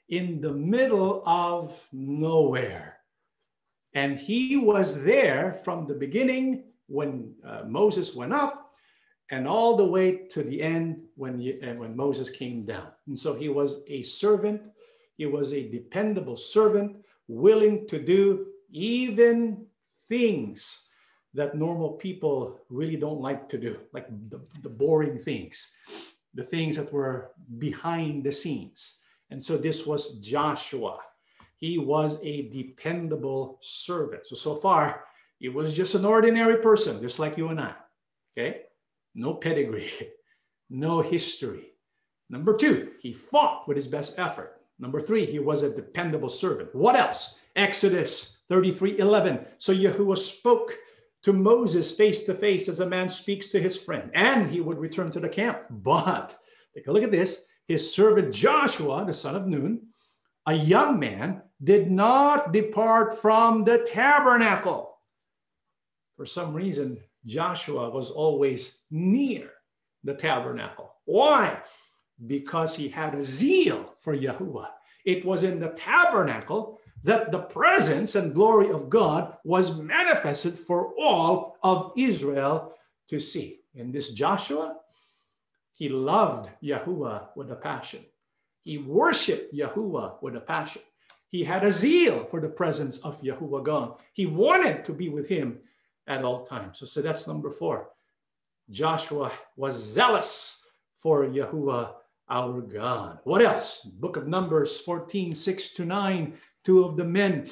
[0.09, 2.99] in the middle of nowhere.
[3.95, 8.73] And he was there from the beginning when uh, Moses went up
[9.31, 12.89] and all the way to the end when, you, uh, when Moses came down.
[13.07, 14.63] And so he was a servant,
[15.17, 16.97] he was a dependable servant,
[17.29, 19.67] willing to do even
[20.09, 20.89] things
[21.35, 25.75] that normal people really don't like to do, like the, the boring things,
[26.35, 28.99] the things that were behind the scenes.
[29.31, 30.99] And so this was Joshua.
[31.57, 34.27] He was a dependable servant.
[34.27, 35.05] So, so far,
[35.39, 37.75] he was just an ordinary person, just like you and I.
[38.37, 38.63] Okay?
[39.15, 39.91] No pedigree,
[40.71, 41.73] no history.
[42.29, 44.61] Number two, he fought with his best effort.
[44.79, 46.75] Number three, he was a dependable servant.
[46.75, 47.41] What else?
[47.57, 49.47] Exodus 33 11.
[49.59, 50.77] So Yahuwah spoke
[51.23, 54.79] to Moses face to face as a man speaks to his friend, and he would
[54.79, 55.63] return to the camp.
[55.71, 56.37] But
[56.75, 59.81] take a look at this his servant Joshua, the son of Nun,
[60.47, 64.99] a young man, did not depart from the tabernacle.
[66.17, 69.51] For some reason, Joshua was always near
[70.03, 70.93] the tabernacle.
[71.05, 71.63] Why?
[72.27, 74.69] Because he had a zeal for Yahuwah.
[75.05, 80.93] It was in the tabernacle that the presence and glory of God was manifested for
[80.99, 82.75] all of Israel
[83.09, 83.61] to see.
[83.75, 84.77] In this Joshua,
[85.73, 88.05] he loved Yahuwah with a passion.
[88.63, 90.83] He worshiped Yahuwah with a passion.
[91.29, 93.95] He had a zeal for the presence of Yahuwah God.
[94.13, 95.59] He wanted to be with him
[96.07, 96.79] at all times.
[96.79, 97.89] So, so that's number four.
[98.71, 100.65] Joshua was zealous
[100.99, 101.95] for Yahuwah
[102.29, 103.19] our God.
[103.25, 103.81] What else?
[103.83, 107.49] Book of Numbers 14, 6 to 9 two of the men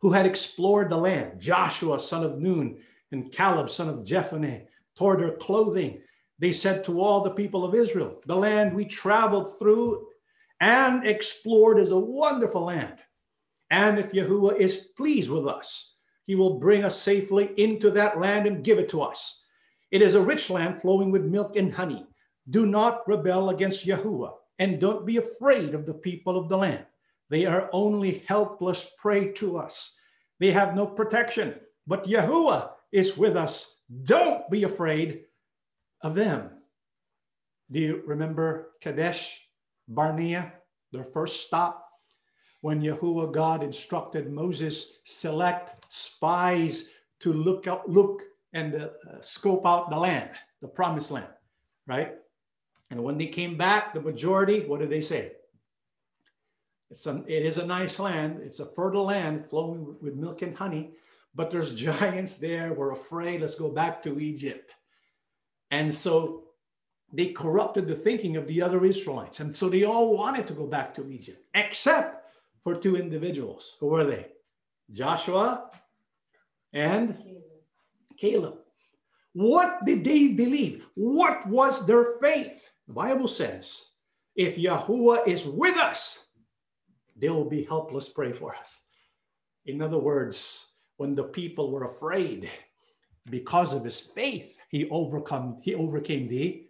[0.00, 2.78] who had explored the land, Joshua, son of Nun,
[3.10, 4.66] and Caleb, son of Jephunneh,
[4.96, 6.00] tore their clothing.
[6.38, 10.06] They said to all the people of Israel, The land we traveled through
[10.60, 12.98] and explored is a wonderful land.
[13.70, 15.94] And if Yahuwah is pleased with us,
[16.24, 19.44] he will bring us safely into that land and give it to us.
[19.90, 22.06] It is a rich land flowing with milk and honey.
[22.50, 26.84] Do not rebel against Yahuwah, and don't be afraid of the people of the land.
[27.30, 29.98] They are only helpless prey to us.
[30.40, 31.54] They have no protection,
[31.86, 33.80] but Yahuwah is with us.
[34.04, 35.24] Don't be afraid
[36.02, 36.50] of them.
[37.70, 39.40] Do you remember Kadesh
[39.88, 40.52] Barnea,
[40.92, 41.84] their first stop?
[42.60, 46.90] When Yahuwah God instructed Moses select spies
[47.20, 48.22] to look out, look
[48.52, 48.88] and uh,
[49.20, 50.30] scope out the land,
[50.62, 51.28] the promised land,
[51.86, 52.14] right?
[52.90, 55.32] And when they came back, the majority, what did they say?
[56.90, 58.40] It's a, it is a nice land.
[58.42, 60.92] It's a fertile land flowing with milk and honey,
[61.34, 62.72] but there's giants there.
[62.72, 63.40] We're afraid.
[63.40, 64.72] Let's go back to Egypt.
[65.70, 66.44] And so
[67.12, 69.40] they corrupted the thinking of the other Israelites.
[69.40, 72.26] And so they all wanted to go back to Egypt, except
[72.62, 73.76] for two individuals.
[73.80, 74.26] Who were they?
[74.92, 75.70] Joshua
[76.72, 77.16] and
[78.18, 78.58] Caleb.
[79.32, 80.84] What did they believe?
[80.94, 82.70] What was their faith?
[82.86, 83.90] The Bible says,
[84.34, 86.27] if Yahuwah is with us,
[87.18, 88.80] they will be helpless Prey for us.
[89.66, 92.48] In other words, when the people were afraid,
[93.30, 96.66] because of his faith, he overcome he overcame the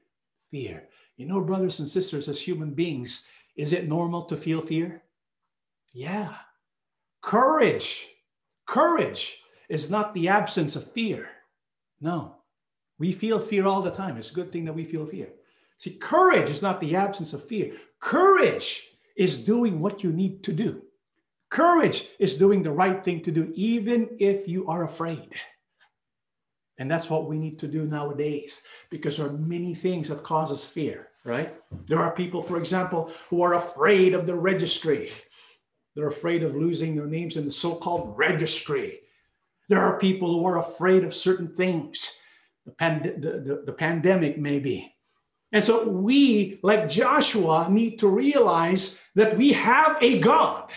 [0.50, 0.88] fear.
[1.16, 5.02] You know, brothers and sisters, as human beings, is it normal to feel fear?
[5.92, 6.34] Yeah.
[7.20, 8.06] Courage.
[8.66, 11.28] Courage is not the absence of fear.
[12.00, 12.36] No.
[12.98, 14.16] We feel fear all the time.
[14.16, 15.28] It's a good thing that we feel fear.
[15.78, 17.72] See, courage is not the absence of fear.
[18.00, 18.82] Courage
[19.18, 20.80] is doing what you need to do.
[21.50, 25.34] Courage is doing the right thing to do, even if you are afraid.
[26.78, 30.52] And that's what we need to do nowadays because there are many things that cause
[30.52, 31.52] us fear, right?
[31.86, 35.10] There are people, for example, who are afraid of the registry.
[35.96, 39.00] They're afraid of losing their names in the so called registry.
[39.68, 42.12] There are people who are afraid of certain things,
[42.64, 44.94] the, pand- the, the, the pandemic, maybe.
[45.52, 50.70] And so we, like Joshua, need to realize that we have a God.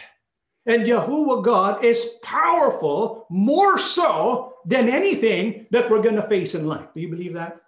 [0.65, 6.67] And Yahuwah God is powerful more so than anything that we're going to face in
[6.67, 6.93] life.
[6.93, 7.61] Do you believe that?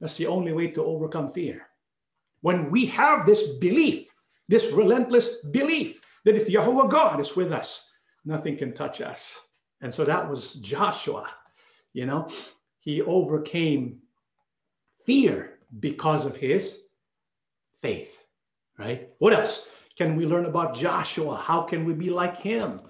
[0.00, 1.66] That's the only way to overcome fear.
[2.42, 4.08] When we have this belief,
[4.48, 7.90] this relentless belief that if Yahuwah God is with us,
[8.24, 9.38] nothing can touch us.
[9.80, 11.28] And so that was Joshua.
[11.92, 12.28] You know,
[12.80, 14.00] he overcame
[15.04, 16.82] fear because of his
[17.78, 18.24] faith,
[18.78, 19.10] right?
[19.18, 21.36] What else can we learn about Joshua?
[21.36, 22.80] How can we be like him?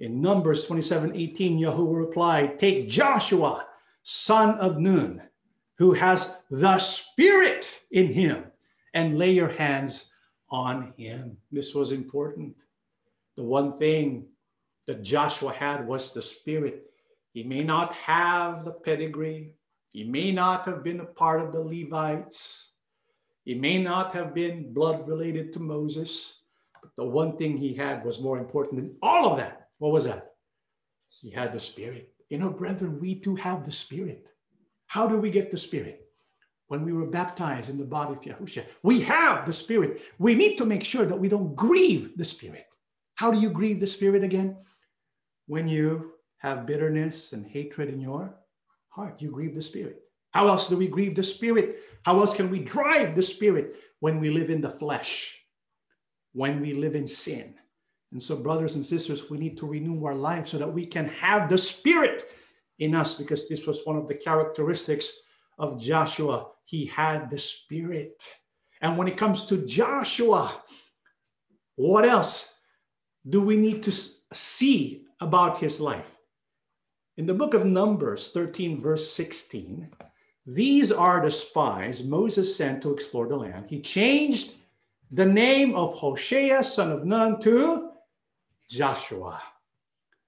[0.00, 3.66] In Numbers 27 18, Yahuwah replied, Take Joshua,
[4.02, 5.22] son of Nun,
[5.78, 8.44] who has the Spirit in him,
[8.94, 10.10] and lay your hands
[10.50, 11.36] on him.
[11.50, 12.56] This was important.
[13.36, 14.26] The one thing
[14.86, 16.90] that Joshua had was the Spirit.
[17.32, 19.52] He may not have the pedigree,
[19.96, 22.72] he may not have been a part of the Levites,
[23.44, 26.42] he may not have been blood related to Moses,
[26.82, 30.04] but the one thing he had was more important than all of that what was
[30.04, 30.32] that?
[31.08, 32.12] He had the Spirit.
[32.28, 34.28] You know, brethren, we too have the Spirit.
[34.86, 36.02] How do we get the Spirit?
[36.68, 40.02] When we were baptized in the body of Yahushua, we have the Spirit.
[40.18, 42.66] We need to make sure that we don't grieve the Spirit.
[43.14, 44.56] How do you grieve the Spirit again?
[45.46, 48.34] When you have bitterness and hatred in your
[48.96, 50.00] heart, you grieve the Spirit.
[50.30, 51.80] How else do we grieve the Spirit?
[52.02, 55.38] How else can we drive the Spirit when we live in the flesh,
[56.32, 57.54] when we live in sin?
[58.12, 61.08] And so, brothers and sisters, we need to renew our life so that we can
[61.08, 62.24] have the Spirit
[62.78, 65.12] in us, because this was one of the characteristics
[65.58, 66.46] of Joshua.
[66.64, 68.26] He had the Spirit.
[68.80, 70.62] And when it comes to Joshua,
[71.76, 72.54] what else
[73.28, 73.92] do we need to
[74.32, 76.15] see about his life?
[77.16, 79.88] In the book of Numbers 13, verse 16,
[80.46, 83.70] these are the spies Moses sent to explore the land.
[83.70, 84.52] He changed
[85.10, 87.92] the name of Hoshea, son of Nun, to
[88.68, 89.40] Joshua.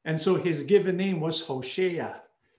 [0.07, 2.15] And so his given name was Hoshea.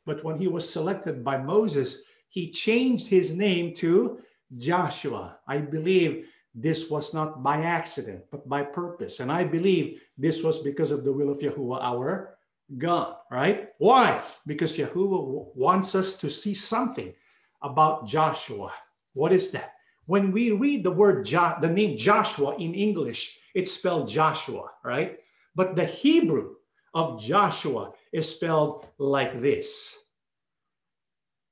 [0.06, 4.20] But when he was selected by Moses, he changed his name to
[4.56, 5.40] Joshua.
[5.48, 9.22] I believe this was not by accident, but by purpose.
[9.22, 12.38] And I believe this was because of the will of Yahuwah, our
[12.78, 13.70] God, right?
[13.80, 14.22] Why?
[14.46, 17.14] Because Yahuwah wants us to see something
[17.62, 18.72] about Joshua.
[19.14, 19.74] What is that?
[20.06, 25.20] When we read the word, jo- the name Joshua in English, it's spelled Joshua, right?
[25.56, 26.56] But the Hebrew
[26.94, 29.98] of Joshua is spelled like this.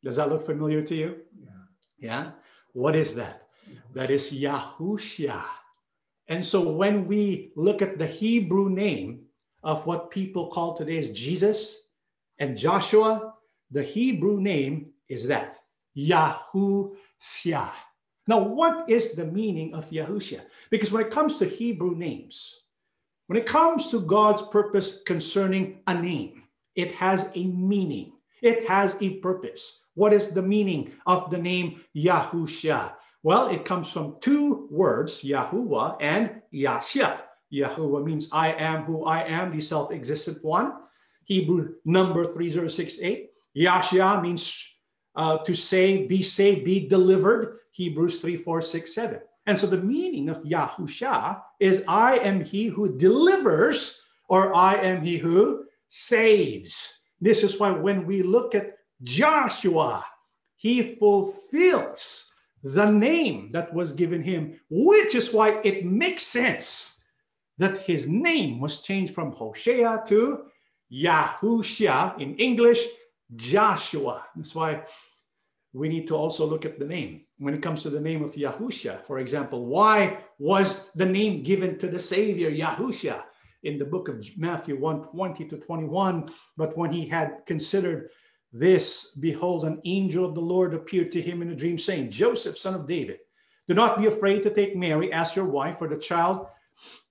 [0.04, 1.16] Does that look familiar to you?
[1.40, 1.50] Yeah.
[2.00, 2.32] yeah?
[2.74, 3.48] What is that?
[3.94, 5.44] That is Yahushua.
[6.30, 9.27] And so when we look at the Hebrew name
[9.68, 11.88] of what people call today as Jesus
[12.40, 13.34] and Joshua,
[13.70, 15.58] the Hebrew name is that
[15.98, 16.96] Yahushua.
[18.30, 20.40] Now, what is the meaning of Yahushua?
[20.72, 22.64] Because when it comes to Hebrew names,
[23.28, 26.44] when it comes to God's purpose concerning a name,
[26.76, 29.82] it has a meaning, it has a purpose.
[29.96, 32.94] What is the meaning of the name Yahusha?
[33.22, 37.27] Well, it comes from two words, Yahuwah and Yahshua.
[37.54, 40.74] Yahuwah means I am who I am, the self existent one.
[41.24, 43.30] Hebrew number 3068.
[43.56, 44.66] Yahshua means
[45.16, 47.60] uh, to say, be saved, be delivered.
[47.72, 49.20] Hebrews 3, 4, 6, 7.
[49.46, 55.02] And so the meaning of Yahusha is I am he who delivers, or I am
[55.02, 57.00] he who saves.
[57.20, 60.06] This is why when we look at Joshua,
[60.56, 62.32] he fulfills
[62.64, 66.97] the name that was given him, which is why it makes sense
[67.58, 70.46] that his name was changed from Hoshea to
[70.92, 72.86] Yahusha in English,
[73.36, 74.26] Joshua.
[74.36, 74.84] That's why
[75.74, 77.26] we need to also look at the name.
[77.40, 81.78] When it comes to the name of Yahusha, for example, why was the name given
[81.80, 83.24] to the Savior, Yahusha,
[83.64, 86.30] in the book of Matthew 1 20 to 21?
[86.56, 88.10] But when he had considered
[88.54, 92.58] this, behold, an angel of the Lord appeared to him in a dream, saying, Joseph,
[92.58, 93.20] son of David,
[93.68, 96.48] do not be afraid to take Mary as your wife, for the child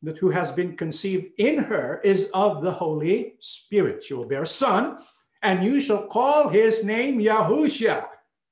[0.02, 4.02] that who has been conceived in her is of the Holy Spirit.
[4.04, 4.98] She will bear a son,
[5.42, 8.06] and you shall call his name Yahusha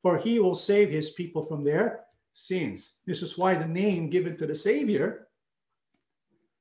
[0.04, 2.00] for he will save his people from their
[2.34, 2.98] sins.
[3.06, 5.28] This is why the name given to the Savior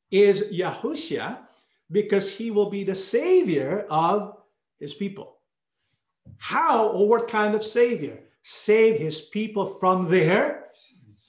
[0.10, 1.40] is Yahushua,
[1.92, 4.38] because he will be the Savior of
[4.80, 5.40] his people.
[6.38, 8.18] How or what kind of Savior?
[8.44, 10.63] Save his people from their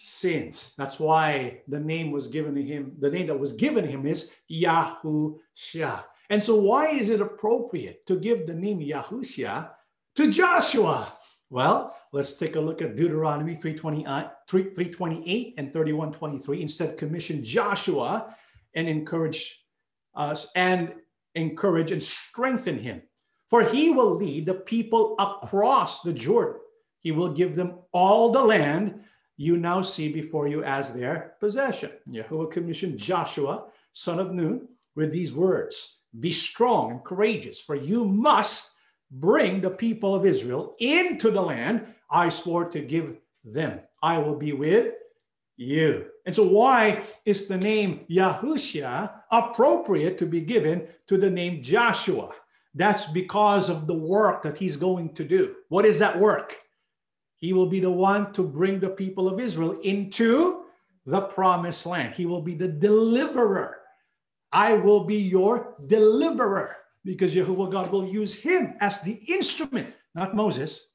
[0.04, 0.74] sins.
[0.76, 4.32] That's why the name was given to him, the name that was given him is
[4.50, 6.04] Yahushua.
[6.30, 9.70] And so, why is it appropriate to give the name Yahushua
[10.16, 11.14] to Joshua?
[11.50, 14.28] Well, let's take a look at Deuteronomy 328 uh,
[15.58, 16.62] and 3123.
[16.62, 18.34] Instead, commission Joshua
[18.74, 19.64] and encourage
[20.14, 20.94] us and
[21.34, 23.02] encourage and strengthen him.
[23.50, 26.60] For he will lead the people across the Jordan.
[27.00, 29.00] He will give them all the land
[29.36, 31.90] you now see before you as their possession.
[32.08, 38.04] Yahuwah commissioned Joshua, son of Nun, with these words Be strong and courageous, for you
[38.04, 38.72] must
[39.10, 43.80] bring the people of Israel into the land I swore to give them.
[44.02, 44.94] I will be with
[45.56, 46.06] you.
[46.26, 52.30] And so, why is the name Yahushua appropriate to be given to the name Joshua?
[52.74, 55.54] That's because of the work that he's going to do.
[55.68, 56.56] What is that work?
[57.44, 60.62] He will be the one to bring the people of Israel into
[61.04, 62.14] the promised land.
[62.14, 63.80] He will be the deliverer.
[64.50, 66.74] I will be your deliverer
[67.04, 70.88] because Jehovah God will use him as the instrument, not Moses,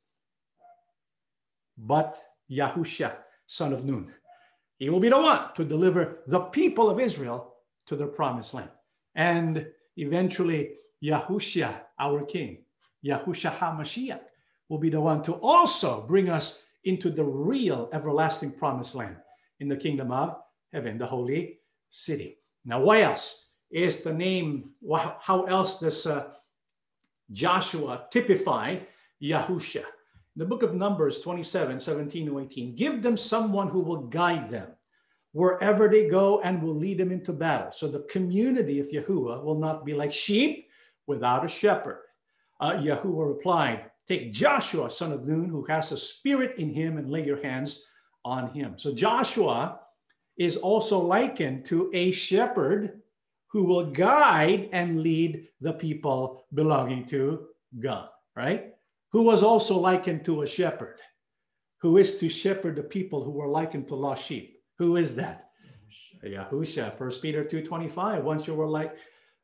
[1.78, 2.20] but
[2.50, 3.12] Yahusha,
[3.46, 4.12] son of Nun.
[4.80, 7.54] He will be the one to deliver the people of Israel
[7.86, 8.72] to their promised land.
[9.14, 12.66] And eventually, Yahusha, our king,
[13.06, 14.22] Yahusha HaMashiach,
[14.70, 19.18] will be the one to also bring us into the real everlasting promised land
[19.60, 20.38] in the kingdom of
[20.72, 21.60] heaven, the holy
[21.90, 22.38] city.
[22.64, 23.50] Now, why else?
[23.72, 24.72] is the name,
[25.20, 26.30] how else does uh,
[27.32, 28.80] Joshua typify
[29.22, 29.84] Yahusha?
[29.84, 34.50] In the book of Numbers 27, 17 to 18, give them someone who will guide
[34.50, 34.70] them
[35.34, 37.72] wherever they go and will lead them into battle.
[37.72, 40.70] So the community of Yahuwah will not be like sheep
[41.06, 42.02] without a shepherd.
[42.60, 47.12] Uh, Yahuwah replied, Take Joshua, son of Nun, who has a spirit in him, and
[47.12, 47.86] lay your hands
[48.26, 48.74] on him.
[48.78, 49.80] So Joshua
[50.36, 53.02] is also likened to a shepherd
[53.48, 57.48] who will guide and lead the people belonging to
[57.80, 58.74] God, right?
[59.12, 60.98] Who was also likened to a shepherd,
[61.82, 64.60] who is to shepherd the people who were likened to lost sheep.
[64.80, 65.50] Who is that?
[66.24, 68.24] Yahusha, First Peter 2.25.
[68.24, 68.96] Once you were like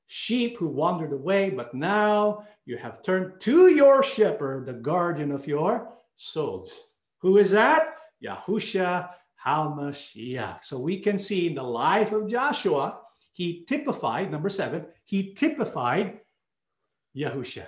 [0.08, 5.48] sheep who wandered away, but now you have turned to your shepherd, the guardian of
[5.48, 6.72] your souls.
[7.20, 7.96] Who is that?
[8.24, 9.10] Yahusha
[9.46, 10.64] HaMashiach.
[10.64, 13.00] So we can see in the life of Joshua
[13.34, 16.20] he typified, number seven, he typified
[17.16, 17.68] Yahusha.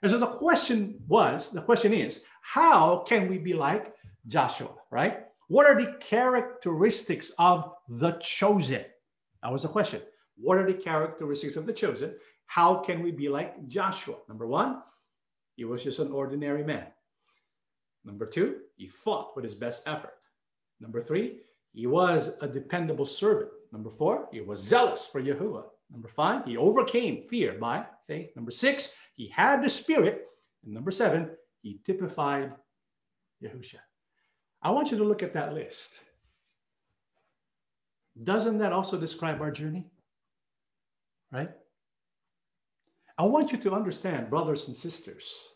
[0.00, 3.92] And so the question was, the question is, how can we be like
[4.26, 5.24] Joshua, right?
[5.48, 8.84] What are the characteristics of the chosen?
[9.42, 10.02] That was the question.
[10.40, 12.14] What are the characteristics of the chosen?
[12.46, 14.16] How can we be like Joshua?
[14.28, 14.82] Number one,
[15.56, 16.86] he was just an ordinary man.
[18.04, 20.14] Number two, he fought with his best effort.
[20.80, 21.40] Number three,
[21.72, 23.50] he was a dependable servant.
[23.72, 25.64] Number four, he was zealous for Yahuwah.
[25.90, 28.30] Number five, he overcame fear by faith.
[28.36, 30.26] Number six, he had the Spirit.
[30.64, 31.30] And number seven,
[31.62, 32.52] he typified
[33.42, 33.76] Yahusha.
[34.62, 35.94] I want you to look at that list.
[38.22, 39.86] Doesn't that also describe our journey?
[41.32, 41.50] Right?
[43.18, 45.48] I want you to understand, brothers and sisters,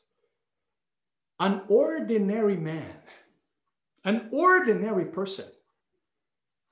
[1.39, 2.95] an ordinary man,
[4.05, 5.47] an ordinary person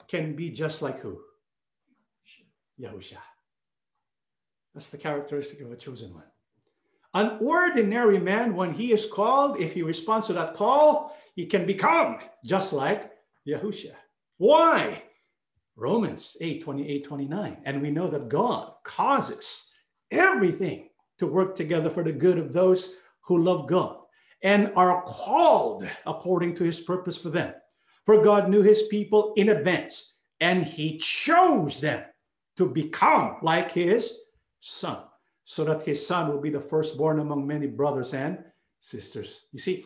[0.08, 1.20] can be just like who?
[2.80, 3.18] Yahusha.
[4.74, 6.24] That's the characteristic of a chosen one.
[7.14, 11.66] An ordinary man, when he is called, if he responds to that call, he can
[11.66, 13.10] become just like
[13.46, 13.92] Yahusha.
[14.38, 15.02] Why?
[15.80, 17.56] Romans 8 28 29.
[17.64, 19.72] And we know that God causes
[20.10, 23.96] everything to work together for the good of those who love God
[24.42, 27.54] and are called according to his purpose for them.
[28.04, 32.04] For God knew his people in advance and he chose them
[32.56, 34.18] to become like his
[34.60, 34.98] son,
[35.44, 38.38] so that his son will be the firstborn among many brothers and
[38.80, 39.46] sisters.
[39.52, 39.84] You see,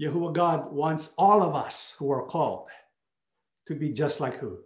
[0.00, 2.68] Yahuwah God wants all of us who are called
[3.66, 4.58] to be just like who?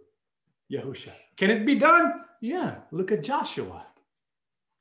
[0.71, 1.11] Yahusha.
[1.37, 2.21] Can it be done?
[2.41, 2.75] Yeah.
[2.91, 3.85] Look at Joshua.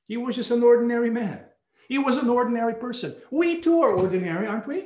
[0.07, 1.41] He was just an ordinary man.
[1.89, 3.15] He was an ordinary person.
[3.31, 4.85] We too are ordinary, aren't we?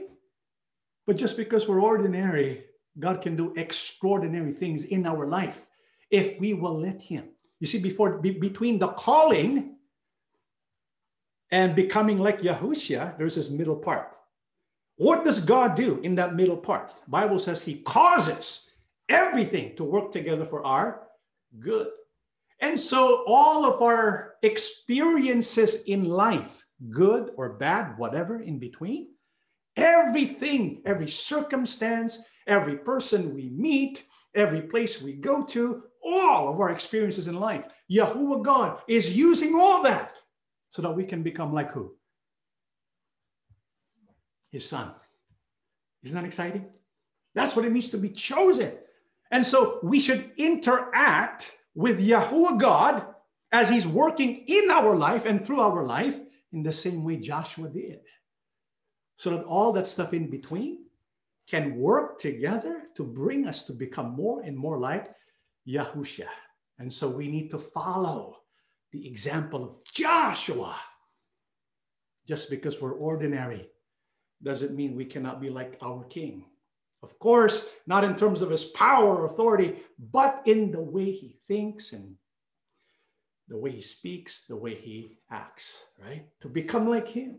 [1.07, 2.65] But just because we're ordinary,
[2.99, 5.67] God can do extraordinary things in our life
[6.11, 7.25] if we will let Him.
[7.61, 9.77] You see, before be, between the calling
[11.51, 14.13] and becoming like Yahushua, there's this middle part.
[14.97, 16.93] What does God do in that middle part?
[17.09, 18.68] Bible says He causes
[19.09, 21.09] everything to work together for our
[21.59, 21.89] good.
[22.61, 29.09] And so all of our experiences in life, good or bad, whatever in between,
[29.77, 34.05] everything, every circumstance, every person we meet,
[34.35, 39.55] every place we go to, all of our experiences in life, Yahuwah God is using
[39.55, 40.15] all that
[40.71, 41.95] so that we can become like who?
[44.51, 44.93] His son.
[46.03, 46.67] Isn't that exciting?
[47.35, 48.73] That's what it means to be chosen.
[49.31, 53.07] And so we should interact with Yahuwah God
[53.53, 56.19] as he's working in our life and through our life
[56.53, 58.01] in the same way Joshua did.
[59.17, 60.85] So that all that stuff in between
[61.49, 65.09] can work together to bring us to become more and more like
[65.67, 66.27] Yahusha.
[66.79, 68.37] And so we need to follow
[68.93, 70.77] the example of Joshua.
[72.27, 73.71] Just because we're ordinary
[74.43, 76.45] doesn't mean we cannot be like our king.
[77.03, 81.37] Of course, not in terms of his power or authority, but in the way he
[81.47, 82.17] thinks and
[83.49, 86.27] the way he speaks, the way he acts, right?
[86.41, 87.39] To become like him.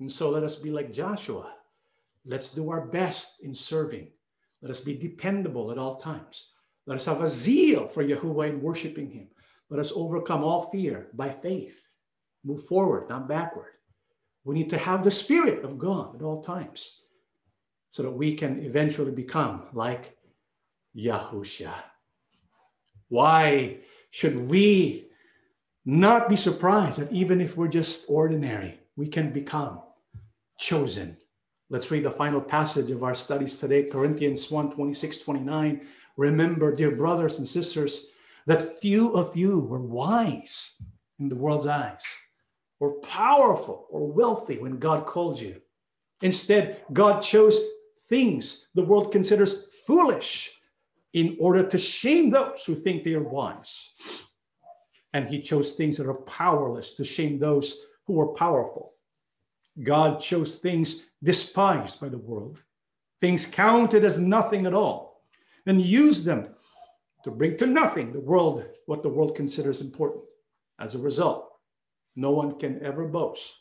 [0.00, 1.52] And so let us be like Joshua.
[2.24, 4.08] Let's do our best in serving.
[4.62, 6.52] Let us be dependable at all times.
[6.86, 9.28] Let us have a zeal for Yahuwah in worshiping him.
[9.70, 11.90] Let us overcome all fear by faith.
[12.44, 13.72] Move forward, not backward.
[14.44, 17.02] We need to have the Spirit of God at all times
[17.90, 20.16] so that we can eventually become like
[20.96, 21.72] Yahusha.
[23.08, 23.78] Why
[24.10, 25.08] should we
[25.84, 29.80] not be surprised that even if we're just ordinary, we can become
[30.58, 31.16] chosen?
[31.70, 35.86] Let's read the final passage of our studies today, Corinthians 1 26, 29.
[36.16, 38.08] Remember, dear brothers and sisters,
[38.46, 40.80] that few of you were wise
[41.18, 42.04] in the world's eyes,
[42.80, 45.60] or powerful, or wealthy when God called you.
[46.22, 47.58] Instead, God chose
[48.08, 50.50] things the world considers foolish
[51.12, 53.92] in order to shame those who think they are wise.
[55.12, 58.94] And he chose things that are powerless to shame those who are powerful.
[59.82, 62.58] God chose things despised by the world,
[63.20, 65.22] things counted as nothing at all,
[65.66, 66.48] and used them
[67.24, 70.24] to bring to nothing the world what the world considers important.
[70.80, 71.50] As a result,
[72.16, 73.54] no one can ever boast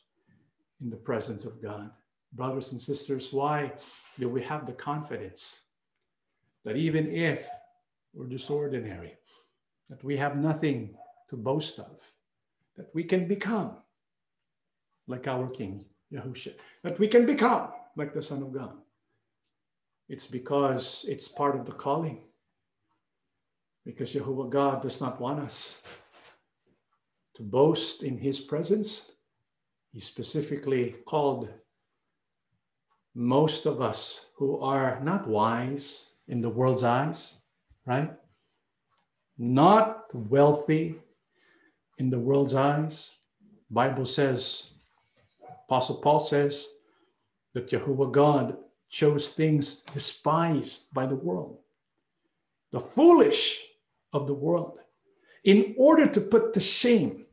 [0.81, 1.91] in the presence of God.
[2.38, 3.73] Brothers and sisters, why
[4.19, 5.61] do we have the confidence
[6.63, 7.47] that even if
[8.13, 9.17] we're just ordinary,
[9.89, 10.95] that we have nothing
[11.29, 11.99] to boast of,
[12.75, 13.71] that we can become
[15.07, 18.75] like our King, Yahushua, that we can become like the Son of God.
[20.07, 22.19] It's because it's part of the calling.
[23.83, 25.81] Because Jehovah God does not want us
[27.35, 29.13] to boast in his presence.
[29.91, 31.49] He specifically called
[33.18, 37.38] most of us who are not wise in the world's eyes,
[37.84, 38.13] right?
[39.39, 40.97] Not wealthy
[41.97, 43.15] in the world's eyes.
[43.72, 44.70] Bible says,
[45.65, 46.68] Apostle Paul says
[47.55, 48.55] that Jehovah God
[48.88, 51.57] chose things despised by the world,
[52.72, 53.65] the foolish
[54.13, 54.78] of the world,
[55.43, 57.26] in order to put to shame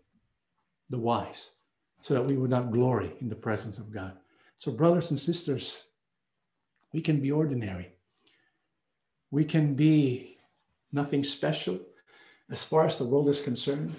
[0.89, 1.57] the wise,
[2.01, 4.17] so that we would not glory in the presence of God.
[4.59, 5.85] So, brothers and sisters,
[6.93, 7.93] we can be ordinary.
[9.31, 10.39] We can be
[10.93, 11.81] nothing special
[12.51, 13.95] as far as the world is concerned,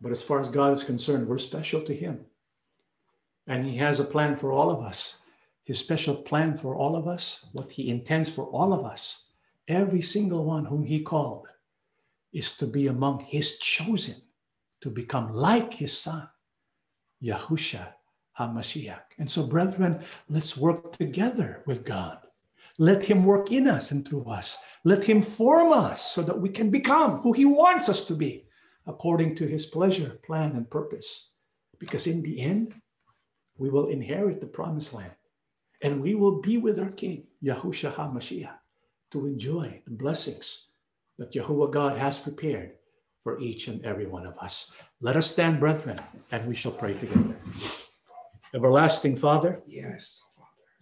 [0.00, 2.26] but as far as God is concerned, we're special to Him.
[3.46, 5.18] And He has a plan for all of us.
[5.64, 9.30] His special plan for all of us, what He intends for all of us,
[9.68, 11.46] every single one whom He called,
[12.32, 14.16] is to be among His chosen,
[14.80, 16.28] to become like His Son,
[17.22, 17.86] Yahusha
[18.38, 19.02] HaMashiach.
[19.18, 22.18] And so, brethren, let's work together with God.
[22.78, 24.58] Let Him work in us and through us.
[24.84, 28.46] Let Him form us so that we can become who He wants us to be
[28.86, 31.30] according to His pleasure, plan, and purpose.
[31.78, 32.74] Because in the end,
[33.58, 35.12] we will inherit the promised land
[35.82, 38.54] and we will be with our King, Yahushua HaMashiach,
[39.10, 40.70] to enjoy the blessings
[41.18, 42.72] that Jehovah God has prepared
[43.22, 44.72] for each and every one of us.
[45.00, 47.36] Let us stand, brethren, and we shall pray together.
[48.54, 49.62] Everlasting Father.
[49.66, 50.28] Yes.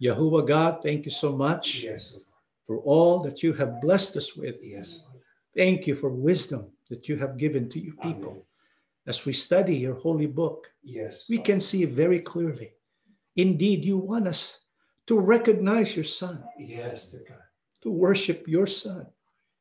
[0.01, 2.31] Yahuwah God, thank you so much Yes,
[2.65, 4.63] for all that you have blessed us with.
[4.63, 5.03] Yes.
[5.55, 8.31] Thank you for wisdom that you have given to your people.
[8.31, 8.43] Amen.
[9.07, 11.27] As we study your holy book, Yes.
[11.29, 12.73] we can see very clearly.
[13.35, 14.59] Indeed, you want us
[15.07, 17.15] to recognize your Son, Yes,
[17.81, 19.05] to worship your Son,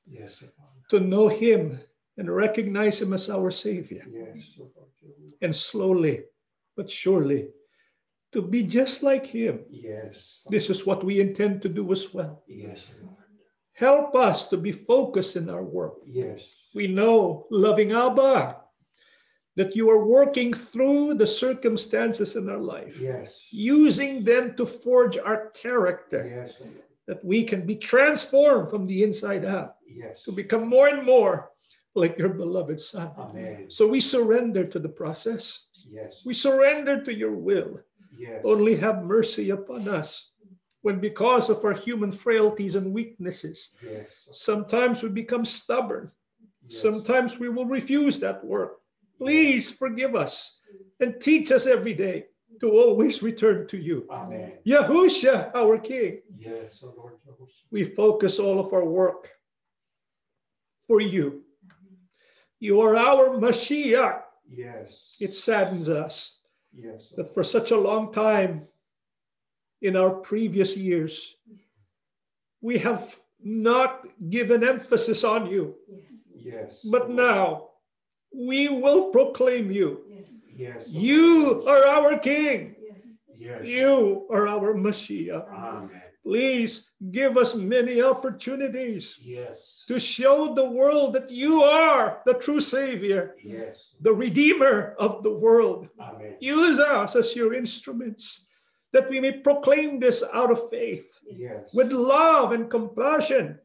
[0.07, 0.81] Yes, Father.
[0.91, 1.79] to know him
[2.17, 4.05] and recognize him as our Savior.
[4.11, 4.59] Yes.
[5.43, 6.25] And slowly
[6.77, 7.49] but surely
[8.33, 9.61] to be just like him.
[9.71, 10.43] Yes.
[10.49, 12.43] This is what we intend to do as well.
[12.47, 13.17] Yes, Lord.
[13.73, 15.95] Help us to be focused in our work.
[16.07, 16.71] Yes.
[16.75, 18.57] We know, loving Abba,
[19.57, 23.49] that you are working through the circumstances in our life, Yes.
[23.51, 26.63] using them to forge our character, Yes,
[27.07, 30.23] that we can be transformed from the inside out Yes.
[30.25, 31.51] to become more and more
[31.95, 33.11] like your beloved Son.
[33.19, 33.71] Amen.
[33.71, 35.67] So we surrender to the process.
[35.89, 36.23] Yes.
[36.25, 37.81] We surrender to your will.
[38.21, 38.43] Yes.
[38.45, 40.33] Only have mercy upon us
[40.83, 44.29] when, because of our human frailties and weaknesses, Yes.
[44.33, 46.11] sometimes we become stubborn.
[46.69, 46.81] Yes.
[46.83, 48.79] Sometimes we will refuse that work.
[49.19, 50.61] Please forgive us
[51.01, 52.27] and teach us every day
[52.61, 54.07] to always return to you.
[54.11, 54.53] Amen.
[54.67, 57.51] Yahusha, our King, Yes, Lord Jehovah.
[57.71, 59.31] we focus all of our work
[60.87, 61.45] for you.
[62.59, 64.23] You are our Mashiach.
[64.49, 65.17] Yes.
[65.21, 66.40] It saddens us
[66.73, 67.13] Yes.
[67.17, 68.63] that for such a long time
[69.83, 71.37] in our previous years,
[72.61, 75.75] we have not given emphasis on you.
[75.89, 76.29] Yes.
[76.35, 76.81] Yes.
[76.85, 77.69] But now
[78.35, 80.01] we will proclaim you.
[80.09, 80.47] Yes.
[80.55, 80.85] Yes.
[80.89, 82.77] You are our King.
[82.79, 83.07] Yes.
[83.37, 83.61] Yes.
[83.65, 85.43] You are our Messiah.
[85.51, 86.03] Amen.
[86.23, 89.85] Please give us many opportunities Yes.
[89.89, 93.97] to show the world that you are the true Savior, Yes.
[94.01, 95.89] the Redeemer of the world.
[95.99, 96.37] Amen.
[96.41, 98.45] Use us as your instruments
[98.93, 101.73] that we may proclaim this out of faith Yes.
[101.73, 103.59] with love and compassion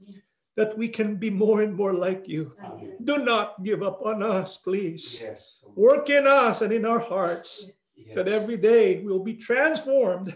[0.55, 2.53] that we can be more and more like you.
[2.63, 2.95] Amen.
[3.03, 5.19] Do not give up on us, please.
[5.19, 5.59] Yes.
[5.75, 8.15] Work in us and in our hearts Yes.
[8.15, 10.33] that every day we'll be transformed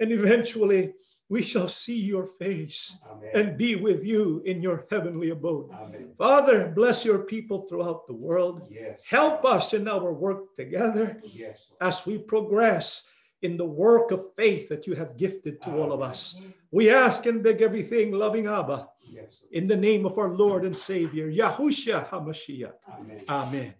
[0.00, 0.92] and eventually
[1.28, 3.30] we shall see your face Amen.
[3.34, 5.70] and be with you in your heavenly abode.
[5.72, 6.12] Amen.
[6.16, 8.62] Father, bless your people throughout the world.
[8.70, 9.04] Yes.
[9.04, 11.74] Help us in our work together Yes.
[11.80, 13.08] as we progress
[13.42, 16.40] in the work of faith that you have gifted to all of us.
[16.70, 19.44] We ask and beg everything, loving Abba, Yes.
[19.52, 22.72] in the name of our Lord and Savior, Yahushua HaMashiach.
[22.98, 23.20] Amen.
[23.28, 23.74] Amen.